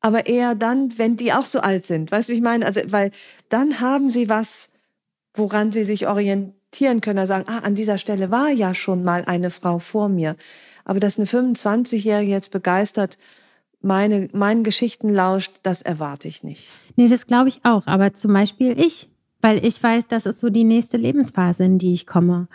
[0.00, 2.12] Aber eher dann, wenn die auch so alt sind.
[2.12, 2.64] Weißt du, wie ich meine?
[2.64, 3.10] Also, weil
[3.48, 4.68] dann haben sie was,
[5.34, 9.24] woran sie sich orientieren reflektieren können, sagen, ah, an dieser Stelle war ja schon mal
[9.26, 10.36] eine Frau vor mir.
[10.84, 13.18] Aber dass eine 25-Jährige jetzt begeistert
[13.82, 16.68] meine, meinen Geschichten lauscht, das erwarte ich nicht.
[16.96, 17.86] Nee, das glaube ich auch.
[17.86, 19.08] Aber zum Beispiel ich,
[19.40, 22.48] weil ich weiß, das ist so die nächste Lebensphase, in die ich komme.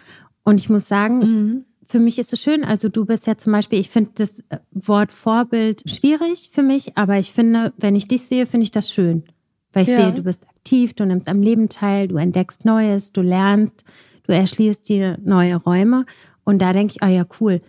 [0.44, 1.66] Und ich muss sagen, mhm.
[1.88, 2.64] für mich ist es schön.
[2.64, 7.18] Also du bist ja zum Beispiel, ich finde das Wort Vorbild schwierig für mich, aber
[7.18, 9.24] ich finde, wenn ich dich sehe, finde ich das schön.
[9.76, 9.98] Weil ich ja.
[9.98, 13.84] sehe, du bist aktiv, du nimmst am Leben teil, du entdeckst Neues, du lernst,
[14.24, 16.06] du erschließt dir neue Räume.
[16.46, 17.62] Und da denke ich, ah ja, cool.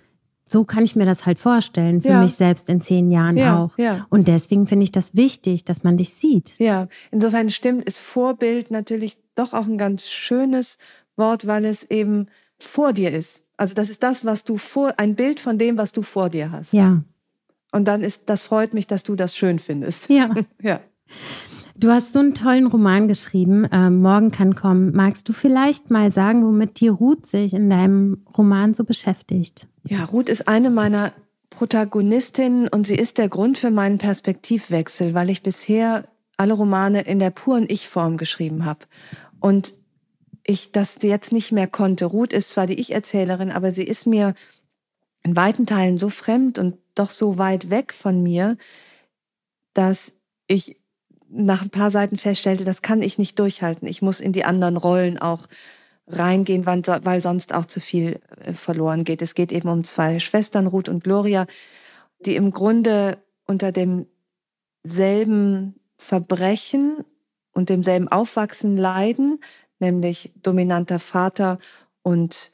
[0.47, 2.23] So kann ich mir das halt vorstellen, für ja.
[2.23, 3.77] mich selbst in zehn Jahren ja, auch.
[3.77, 4.07] Ja.
[4.09, 6.57] Und deswegen finde ich das wichtig, dass man dich sieht.
[6.59, 10.79] Ja, insofern stimmt, ist Vorbild natürlich doch auch ein ganz schönes
[11.17, 12.29] Wort, weil es eben
[12.61, 13.43] vor dir ist.
[13.57, 16.53] Also das ist das, was du vor, ein Bild von dem, was du vor dir
[16.53, 16.73] hast.
[16.73, 17.03] Ja.
[17.73, 20.09] Und dann ist, das freut mich, dass du das schön findest.
[20.09, 20.33] Ja.
[20.63, 20.79] ja.
[21.79, 24.93] Du hast so einen tollen Roman geschrieben, äh, Morgen kann kommen.
[24.93, 29.69] Magst du vielleicht mal sagen, womit die Ruth sich in deinem Roman so beschäftigt?
[29.87, 31.13] Ja, Ruth ist eine meiner
[31.51, 36.09] Protagonistinnen und sie ist der Grund für meinen Perspektivwechsel, weil ich bisher
[36.39, 38.81] alle Romane in der puren Ich-Form geschrieben habe.
[39.41, 39.75] Und
[40.47, 42.07] ich das jetzt nicht mehr konnte.
[42.07, 44.35] Ruth ist zwar die Ich-Erzählerin, aber sie ist mir
[45.23, 48.57] in weiten Teilen so fremd und doch so weit weg von mir,
[49.75, 50.13] dass
[50.47, 50.77] ich
[51.37, 53.87] nach ein paar Seiten feststellte, das kann ich nicht durchhalten.
[53.87, 55.47] Ich muss in die anderen Rollen auch
[56.09, 59.23] reingehen, weil sonst auch zu viel äh, verloren geht.
[59.23, 61.47] Es geht eben um zwei Schwestern, Ruth und Gloria,
[62.21, 67.05] die im Grunde unter demselben Verbrechen
[67.53, 69.41] und demselben Aufwachsen leiden,
[69.79, 71.59] nämlich dominanter Vater
[72.03, 72.53] und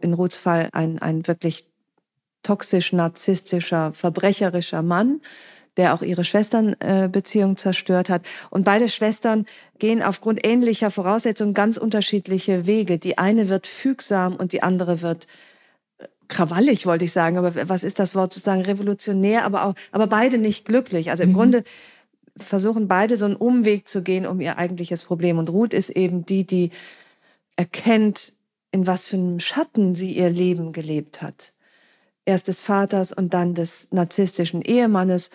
[0.00, 1.66] in Ruths Fall ein, ein wirklich
[2.42, 5.20] toxisch, narzisstischer, verbrecherischer Mann,
[5.76, 8.22] der auch ihre Schwesternbeziehung äh, zerstört hat.
[8.50, 9.46] Und beide Schwestern
[9.78, 12.98] gehen aufgrund ähnlicher Voraussetzungen ganz unterschiedliche Wege.
[12.98, 15.26] Die eine wird fügsam und die andere wird
[15.98, 17.38] äh, krawallig, wollte ich sagen.
[17.38, 21.10] Aber was ist das Wort sozusagen revolutionär, aber auch, aber beide nicht glücklich.
[21.10, 21.34] Also im mhm.
[21.34, 21.64] Grunde
[22.36, 25.38] versuchen beide so einen Umweg zu gehen um ihr eigentliches Problem.
[25.38, 26.70] Und Ruth ist eben die, die
[27.56, 28.32] erkennt,
[28.70, 31.52] in was für einem Schatten sie ihr Leben gelebt hat.
[32.24, 35.30] Erst des Vaters und dann des narzisstischen Ehemannes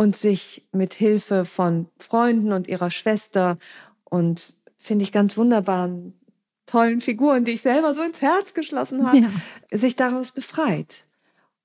[0.00, 3.58] und sich mit Hilfe von Freunden und ihrer Schwester
[4.04, 6.18] und finde ich ganz wunderbaren,
[6.64, 9.78] tollen Figuren, die ich selber so ins Herz geschlossen habe, ja.
[9.78, 11.04] sich daraus befreit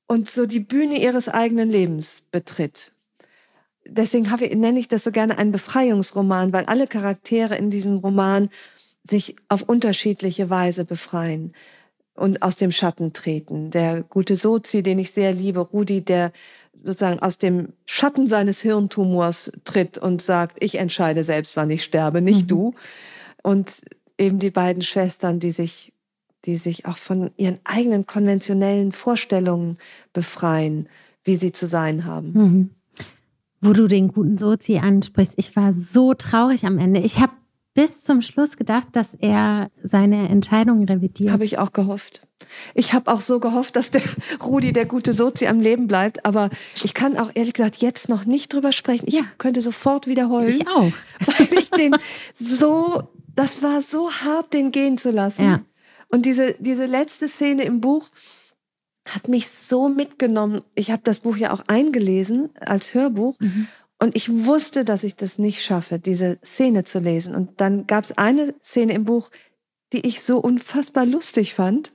[0.08, 2.92] und so die Bühne ihres eigenen Lebens betritt.
[3.86, 8.50] Deswegen habe, nenne ich das so gerne einen Befreiungsroman, weil alle Charaktere in diesem Roman
[9.10, 11.54] sich auf unterschiedliche Weise befreien
[12.16, 13.72] und aus dem Schatten treten.
[13.72, 16.34] Der gute Sozi, den ich sehr liebe, Rudi, der
[16.86, 22.22] sozusagen aus dem Schatten seines Hirntumors tritt und sagt, ich entscheide selbst, wann ich sterbe,
[22.22, 22.48] nicht mhm.
[22.48, 22.74] du.
[23.44, 23.82] Und
[24.18, 25.92] eben die beiden Schwestern, die sich
[26.46, 29.78] die sich auch von ihren eigenen konventionellen Vorstellungen
[30.14, 30.88] befreien,
[31.24, 32.32] wie sie zu sein haben.
[32.34, 32.70] Mhm.
[33.62, 37.00] Wo du den guten Sozi ansprichst, ich war so traurig am Ende.
[37.00, 37.34] Ich habe
[37.76, 41.32] bis zum Schluss gedacht, dass er seine Entscheidung revidiert.
[41.32, 42.26] Habe ich auch gehofft.
[42.74, 44.02] Ich habe auch so gehofft, dass der
[44.44, 46.26] Rudi, der gute Sozi, am Leben bleibt.
[46.26, 46.50] Aber
[46.84, 49.06] ich kann auch ehrlich gesagt jetzt noch nicht drüber sprechen.
[49.08, 49.24] Ich ja.
[49.38, 50.50] könnte sofort wiederholen.
[50.50, 50.92] Ich auch.
[51.38, 51.98] Weil ich den
[52.40, 53.04] so,
[53.36, 55.44] das war so hart, den gehen zu lassen.
[55.44, 55.62] Ja.
[56.08, 58.10] Und diese, diese letzte Szene im Buch
[59.08, 60.62] hat mich so mitgenommen.
[60.76, 63.38] Ich habe das Buch ja auch eingelesen als Hörbuch.
[63.40, 63.68] Mhm.
[64.06, 67.34] Und ich wusste, dass ich das nicht schaffe, diese Szene zu lesen.
[67.34, 69.32] Und dann gab es eine Szene im Buch,
[69.94, 71.92] die ich so unfassbar lustig fand.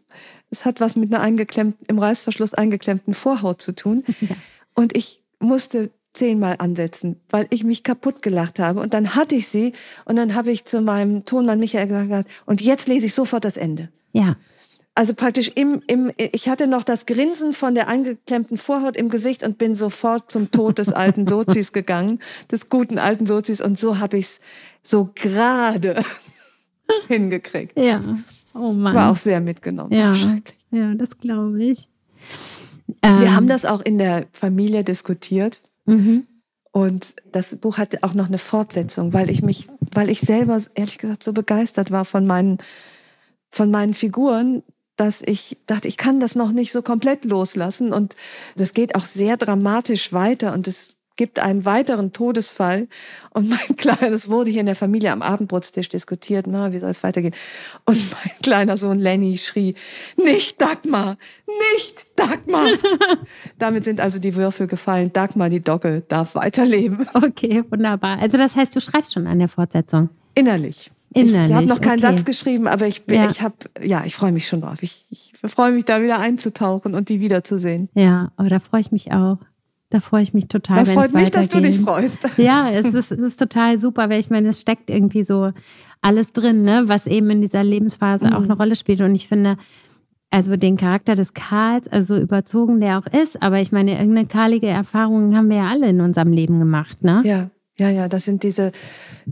[0.51, 4.03] Es hat was mit einer eingeklemmten, im Reißverschluss eingeklemmten Vorhaut zu tun.
[4.23, 4.35] Ja.
[4.75, 8.81] Und ich musste zehnmal ansetzen, weil ich mich kaputt gelacht habe.
[8.81, 12.61] Und dann hatte ich sie und dann habe ich zu meinem Tonmann Michael gesagt, und
[12.61, 13.89] jetzt lese ich sofort das Ende.
[14.13, 14.37] Ja.
[14.95, 19.43] Also praktisch im, im, ich hatte noch das Grinsen von der eingeklemmten Vorhaut im Gesicht
[19.43, 22.19] und bin sofort zum Tod des alten Sozis gegangen,
[22.51, 23.61] des guten alten Sozis.
[23.61, 24.41] Und so habe ich es
[24.83, 26.03] so gerade
[27.09, 27.79] hingekriegt.
[27.79, 28.03] Ja.
[28.53, 28.95] Oh Mann.
[28.95, 29.93] War auch sehr mitgenommen.
[29.93, 30.15] Ja,
[30.73, 31.89] ja das glaube ich.
[33.03, 33.35] Wir ähm.
[33.35, 35.61] haben das auch in der Familie diskutiert.
[35.87, 36.27] Mhm.
[36.73, 40.99] Und das Buch hatte auch noch eine Fortsetzung, weil ich mich, weil ich selber ehrlich
[40.99, 42.59] gesagt so begeistert war von meinen,
[43.51, 44.63] von meinen Figuren,
[45.01, 47.95] dass ich dachte, ich kann das noch nicht so komplett loslassen.
[47.95, 48.17] Und
[48.57, 52.87] das geht auch sehr dramatisch weiter und es gibt einen weiteren Todesfall.
[53.33, 56.91] Und mein Kleiner, das wurde hier in der Familie am Abendbrotstisch diskutiert, na, wie soll
[56.91, 57.35] es weitergehen?
[57.87, 59.75] Und mein kleiner Sohn Lenny schrie,
[60.23, 61.17] nicht Dagmar,
[61.77, 62.69] nicht Dagmar.
[63.59, 65.15] Damit sind also die Würfel gefallen.
[65.15, 67.09] Dagmar, die Dogge, darf weiterleben.
[67.15, 68.19] Okay, wunderbar.
[68.19, 70.11] Also das heißt, du schreibst schon an der Fortsetzung?
[70.35, 70.91] Innerlich.
[71.13, 71.51] Innerlich.
[71.51, 72.17] Ich habe noch keinen okay.
[72.17, 73.29] Satz geschrieben, aber ich, ja.
[73.29, 74.83] ich habe, ja, ich freue mich schon drauf.
[74.83, 77.89] Ich, ich freue mich, da wieder einzutauchen und die wiederzusehen.
[77.95, 79.39] Ja, aber da freue ich mich auch.
[79.91, 80.77] Da freue ich mich total.
[80.77, 82.29] Das freut mich, dass du dich freust.
[82.37, 85.51] Ja, es ist, es ist total super, weil ich meine, es steckt irgendwie so
[86.01, 88.33] alles drin, ne, was eben in dieser Lebensphase mhm.
[88.35, 89.01] auch eine Rolle spielt.
[89.01, 89.57] Und ich finde,
[90.31, 94.69] also den Charakter des Karls, also überzogen der auch ist, aber ich meine, irgendeine karlige
[94.69, 97.23] Erfahrung haben wir ja alle in unserem Leben gemacht, ne?
[97.25, 97.51] Ja.
[97.81, 98.73] Ja, ja, das sind diese,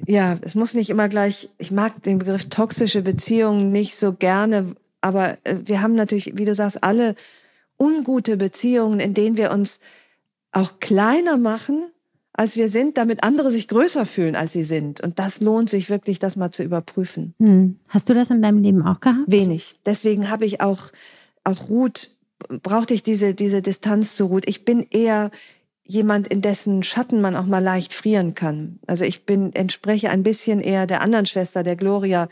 [0.06, 4.74] ja, es muss nicht immer gleich, ich mag den Begriff toxische Beziehungen nicht so gerne,
[5.02, 7.14] aber äh, wir haben natürlich, wie du sagst, alle
[7.78, 9.80] ungute Beziehungen, in denen wir uns
[10.50, 11.90] auch kleiner machen,
[12.32, 15.02] als wir sind, damit andere sich größer fühlen, als sie sind.
[15.02, 17.34] Und das lohnt sich wirklich, das mal zu überprüfen.
[17.38, 17.78] Hm.
[17.88, 19.30] Hast du das in deinem Leben auch gehabt?
[19.30, 19.78] Wenig.
[19.84, 20.84] Deswegen habe ich auch,
[21.44, 22.16] auch Ruth,
[22.62, 24.48] brauchte ich diese, diese Distanz zu Ruth.
[24.48, 25.30] Ich bin eher
[25.88, 28.78] jemand, in dessen Schatten man auch mal leicht frieren kann.
[28.86, 32.28] Also ich bin, entspreche ein bisschen eher der anderen Schwester, der Gloria,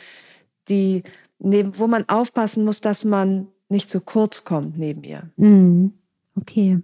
[0.68, 1.02] die,
[1.38, 5.30] neben, wo man aufpassen muss, dass man nicht zu kurz kommt neben ihr.
[5.38, 5.94] Hm.
[6.36, 6.80] Okay.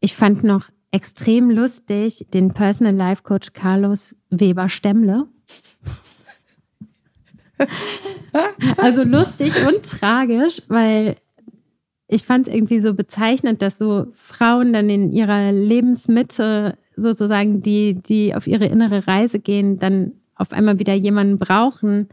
[0.00, 5.28] Ich fand noch extrem lustig den Personal Life Coach Carlos Weber Stemmle.
[8.78, 11.16] also lustig und tragisch, weil
[12.12, 17.94] ich fand es irgendwie so bezeichnend, dass so Frauen dann in ihrer Lebensmitte sozusagen, die,
[17.94, 22.08] die auf ihre innere Reise gehen, dann auf einmal wieder jemanden brauchen,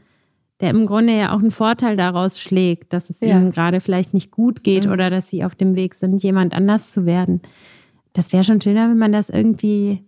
[0.61, 3.29] der im Grunde ja auch einen Vorteil daraus schlägt, dass es ja.
[3.29, 4.93] ihnen gerade vielleicht nicht gut geht mhm.
[4.93, 7.41] oder dass sie auf dem Weg sind, jemand anders zu werden.
[8.13, 10.05] Das wäre schon schöner, wenn man das irgendwie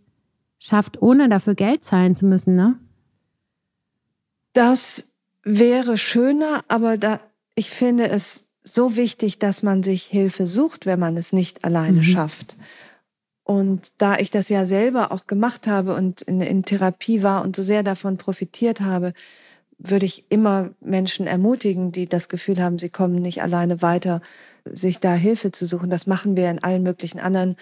[0.57, 2.75] schafft, ohne dafür Geld zahlen zu müssen, ne?
[4.53, 5.11] Das
[5.43, 7.19] wäre schöner, aber da,
[7.55, 11.99] ich finde es so wichtig, dass man sich Hilfe sucht, wenn man es nicht alleine
[11.99, 12.03] mhm.
[12.03, 12.57] schafft.
[13.43, 17.55] Und da ich das ja selber auch gemacht habe und in, in Therapie war und
[17.55, 19.13] so sehr davon profitiert habe,
[19.77, 24.21] würde ich immer Menschen ermutigen, die das Gefühl haben, sie kommen nicht alleine weiter,
[24.71, 25.89] sich da Hilfe zu suchen.
[25.89, 27.55] Das machen wir in allen möglichen anderen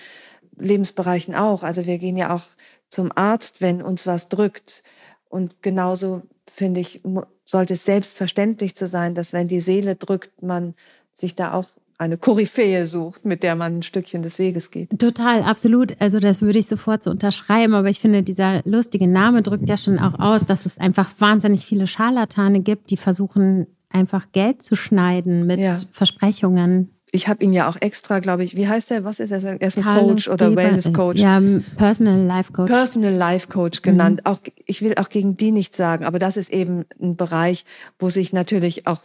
[0.58, 1.64] Lebensbereichen auch.
[1.64, 2.44] Also wir gehen ja auch
[2.90, 4.84] zum Arzt, wenn uns was drückt.
[5.30, 7.02] Und genauso finde ich,
[7.50, 10.76] sollte es selbstverständlich zu sein, dass wenn die Seele drückt, man
[11.14, 14.98] sich da auch eine Koryphäe sucht, mit der man ein Stückchen des Weges geht.
[15.00, 16.00] Total, absolut.
[16.00, 17.74] Also das würde ich sofort so unterschreiben.
[17.74, 21.66] Aber ich finde, dieser lustige Name drückt ja schon auch aus, dass es einfach wahnsinnig
[21.66, 25.74] viele Scharlatane gibt, die versuchen einfach Geld zu schneiden mit ja.
[25.92, 29.04] Versprechungen ich habe ihn ja auch extra, glaube ich, wie heißt der?
[29.04, 29.44] Was ist er?
[29.44, 31.20] Er ist ein Carlos Coach oder Weber, Wellness Coach.
[31.20, 31.42] Ja,
[31.76, 32.72] Personal Life Coach.
[32.72, 34.22] Personal Life Coach genannt.
[34.24, 34.32] Mhm.
[34.32, 37.66] Auch ich will auch gegen die nichts sagen, aber das ist eben ein Bereich,
[37.98, 39.02] wo sich natürlich auch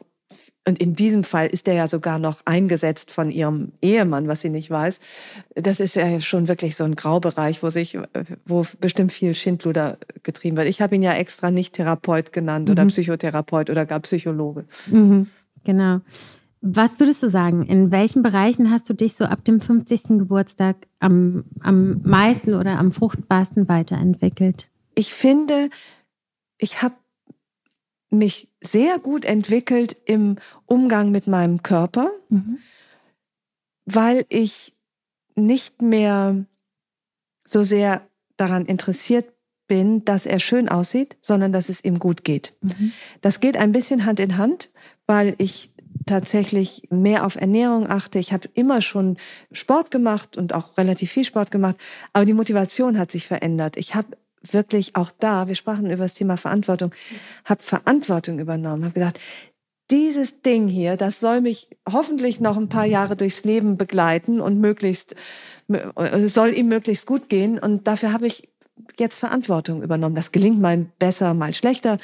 [0.67, 4.49] und in diesem Fall ist er ja sogar noch eingesetzt von ihrem Ehemann, was sie
[4.49, 4.99] nicht weiß.
[5.55, 7.99] Das ist ja schon wirklich so ein Graubereich, wo sich,
[8.47, 10.69] wo bestimmt viel Schindluder getrieben wird.
[10.69, 12.73] Ich habe ihn ja extra nicht Therapeut genannt mhm.
[12.73, 14.65] oder Psychotherapeut oder gar Psychologe.
[14.87, 15.27] Mhm.
[15.65, 16.01] Genau.
[16.67, 17.67] Was würdest du sagen?
[17.67, 20.05] In welchen Bereichen hast du dich so ab dem 50.
[20.19, 24.71] Geburtstag am, am meisten oder am fruchtbarsten weiterentwickelt?
[24.95, 25.69] Ich finde,
[26.57, 26.95] ich habe
[28.09, 32.61] mich sehr gut entwickelt im Umgang mit meinem Körper, mhm.
[33.85, 34.73] weil ich
[35.35, 36.47] nicht mehr
[37.45, 38.09] so sehr
[38.39, 39.35] daran interessiert
[39.67, 42.55] bin, dass er schön aussieht, sondern dass es ihm gut geht.
[42.63, 42.93] Mhm.
[43.21, 44.71] Das geht ein bisschen Hand in Hand,
[45.07, 45.74] weil ich
[46.07, 48.19] tatsächlich mehr auf Ernährung achte.
[48.19, 49.17] Ich habe immer schon
[49.53, 51.77] Sport gemacht und auch relativ viel Sport gemacht,
[52.13, 53.77] aber die Motivation hat sich verändert.
[53.77, 56.95] Ich habe wirklich auch da, wir sprachen über das Thema Verantwortung,
[57.45, 59.19] habe Verantwortung übernommen, habe gesagt,
[59.91, 64.59] dieses Ding hier, das soll mich hoffentlich noch ein paar Jahre durchs Leben begleiten und
[64.59, 65.15] möglichst
[65.67, 68.49] soll ihm möglichst gut gehen und dafür habe ich
[68.99, 70.15] jetzt Verantwortung übernommen.
[70.15, 71.99] Das gelingt mal besser, mal schlechter.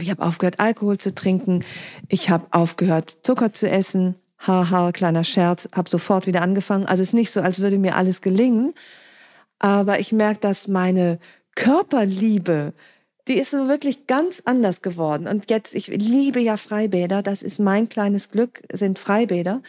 [0.00, 1.64] Ich habe aufgehört, Alkohol zu trinken.
[2.08, 4.16] Ich habe aufgehört, Zucker zu essen.
[4.38, 6.86] Haha, kleiner Scherz, habe sofort wieder angefangen.
[6.86, 8.74] Also es ist nicht so, als würde mir alles gelingen.
[9.58, 11.18] Aber ich merke, dass meine
[11.54, 12.74] Körperliebe,
[13.28, 15.26] die ist so wirklich ganz anders geworden.
[15.28, 17.22] Und jetzt, ich liebe ja Freibäder.
[17.22, 19.62] Das ist mein kleines Glück, sind Freibäder.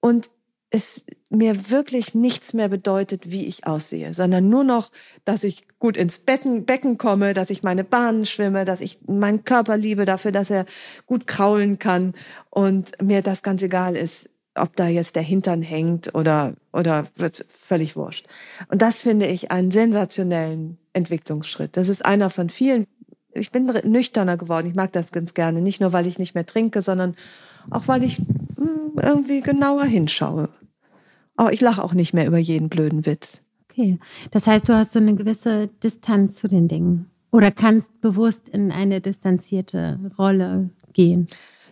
[0.00, 0.28] Und
[0.70, 1.00] es
[1.32, 4.90] mir wirklich nichts mehr bedeutet, wie ich aussehe, sondern nur noch,
[5.24, 9.44] dass ich gut ins Becken, Becken komme, dass ich meine Bahnen schwimme, dass ich meinen
[9.44, 10.66] Körper liebe dafür, dass er
[11.06, 12.14] gut kraulen kann
[12.50, 17.46] und mir das ganz egal ist, ob da jetzt der Hintern hängt oder, oder wird
[17.48, 18.26] völlig wurscht.
[18.68, 21.76] Und das finde ich einen sensationellen Entwicklungsschritt.
[21.76, 22.86] Das ist einer von vielen.
[23.32, 24.68] Ich bin nüchterner geworden.
[24.68, 25.62] Ich mag das ganz gerne.
[25.62, 27.16] Nicht nur, weil ich nicht mehr trinke, sondern
[27.70, 30.50] auch, weil ich hm, irgendwie genauer hinschaue.
[31.38, 33.42] Oh, ich lache auch nicht mehr über jeden blöden Witz.
[33.70, 33.98] Okay.
[34.30, 37.10] Das heißt, du hast so eine gewisse Distanz zu den Dingen.
[37.30, 41.26] Oder kannst bewusst in eine distanzierte Rolle gehen.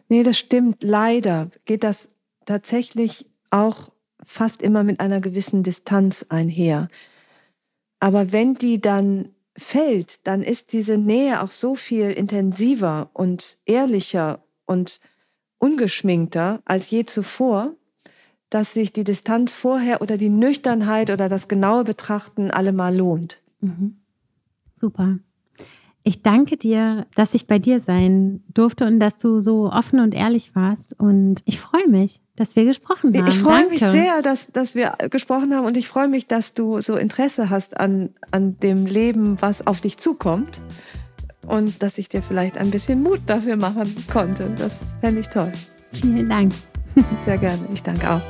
[0.09, 0.83] Nee, das stimmt.
[0.83, 2.11] Leider geht das
[2.47, 3.93] tatsächlich auch
[4.25, 6.89] fast immer mit einer gewissen Distanz einher.
[8.01, 14.43] Aber wenn die dann fällt, dann ist diese Nähe auch so viel intensiver und ehrlicher
[14.65, 15.01] und
[15.59, 17.75] ungeschminkter als je zuvor,
[18.51, 23.41] dass sich die Distanz vorher oder die Nüchternheit oder das genaue Betrachten allemal lohnt.
[23.61, 23.97] Mhm.
[24.75, 25.19] Super.
[26.03, 30.15] Ich danke dir, dass ich bei dir sein durfte und dass du so offen und
[30.15, 30.99] ehrlich warst.
[30.99, 33.27] Und ich freue mich, dass wir gesprochen haben.
[33.29, 36.81] Ich freue mich sehr, dass, dass wir gesprochen haben und ich freue mich, dass du
[36.81, 40.63] so Interesse hast an, an dem Leben, was auf dich zukommt.
[41.47, 44.55] Und dass ich dir vielleicht ein bisschen Mut dafür machen konnte.
[44.57, 45.53] Das fände ich toll.
[45.93, 46.53] Vielen Dank.
[47.23, 48.23] Sehr gerne, ich danke auch.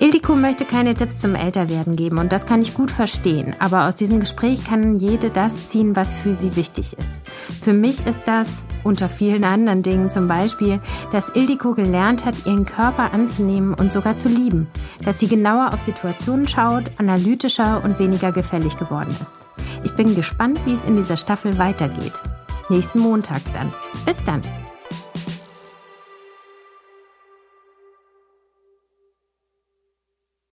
[0.00, 3.54] Ildiko möchte keine Tipps zum Älterwerden geben und das kann ich gut verstehen.
[3.60, 7.22] Aber aus diesem Gespräch kann jede das ziehen, was für sie wichtig ist.
[7.62, 10.80] Für mich ist das, unter vielen anderen Dingen zum Beispiel,
[11.12, 14.66] dass Ildiko gelernt hat, ihren Körper anzunehmen und sogar zu lieben.
[15.04, 19.32] Dass sie genauer auf Situationen schaut, analytischer und weniger gefällig geworden ist.
[19.84, 22.20] Ich bin gespannt, wie es in dieser Staffel weitergeht.
[22.68, 23.72] Nächsten Montag dann.
[24.04, 24.40] Bis dann.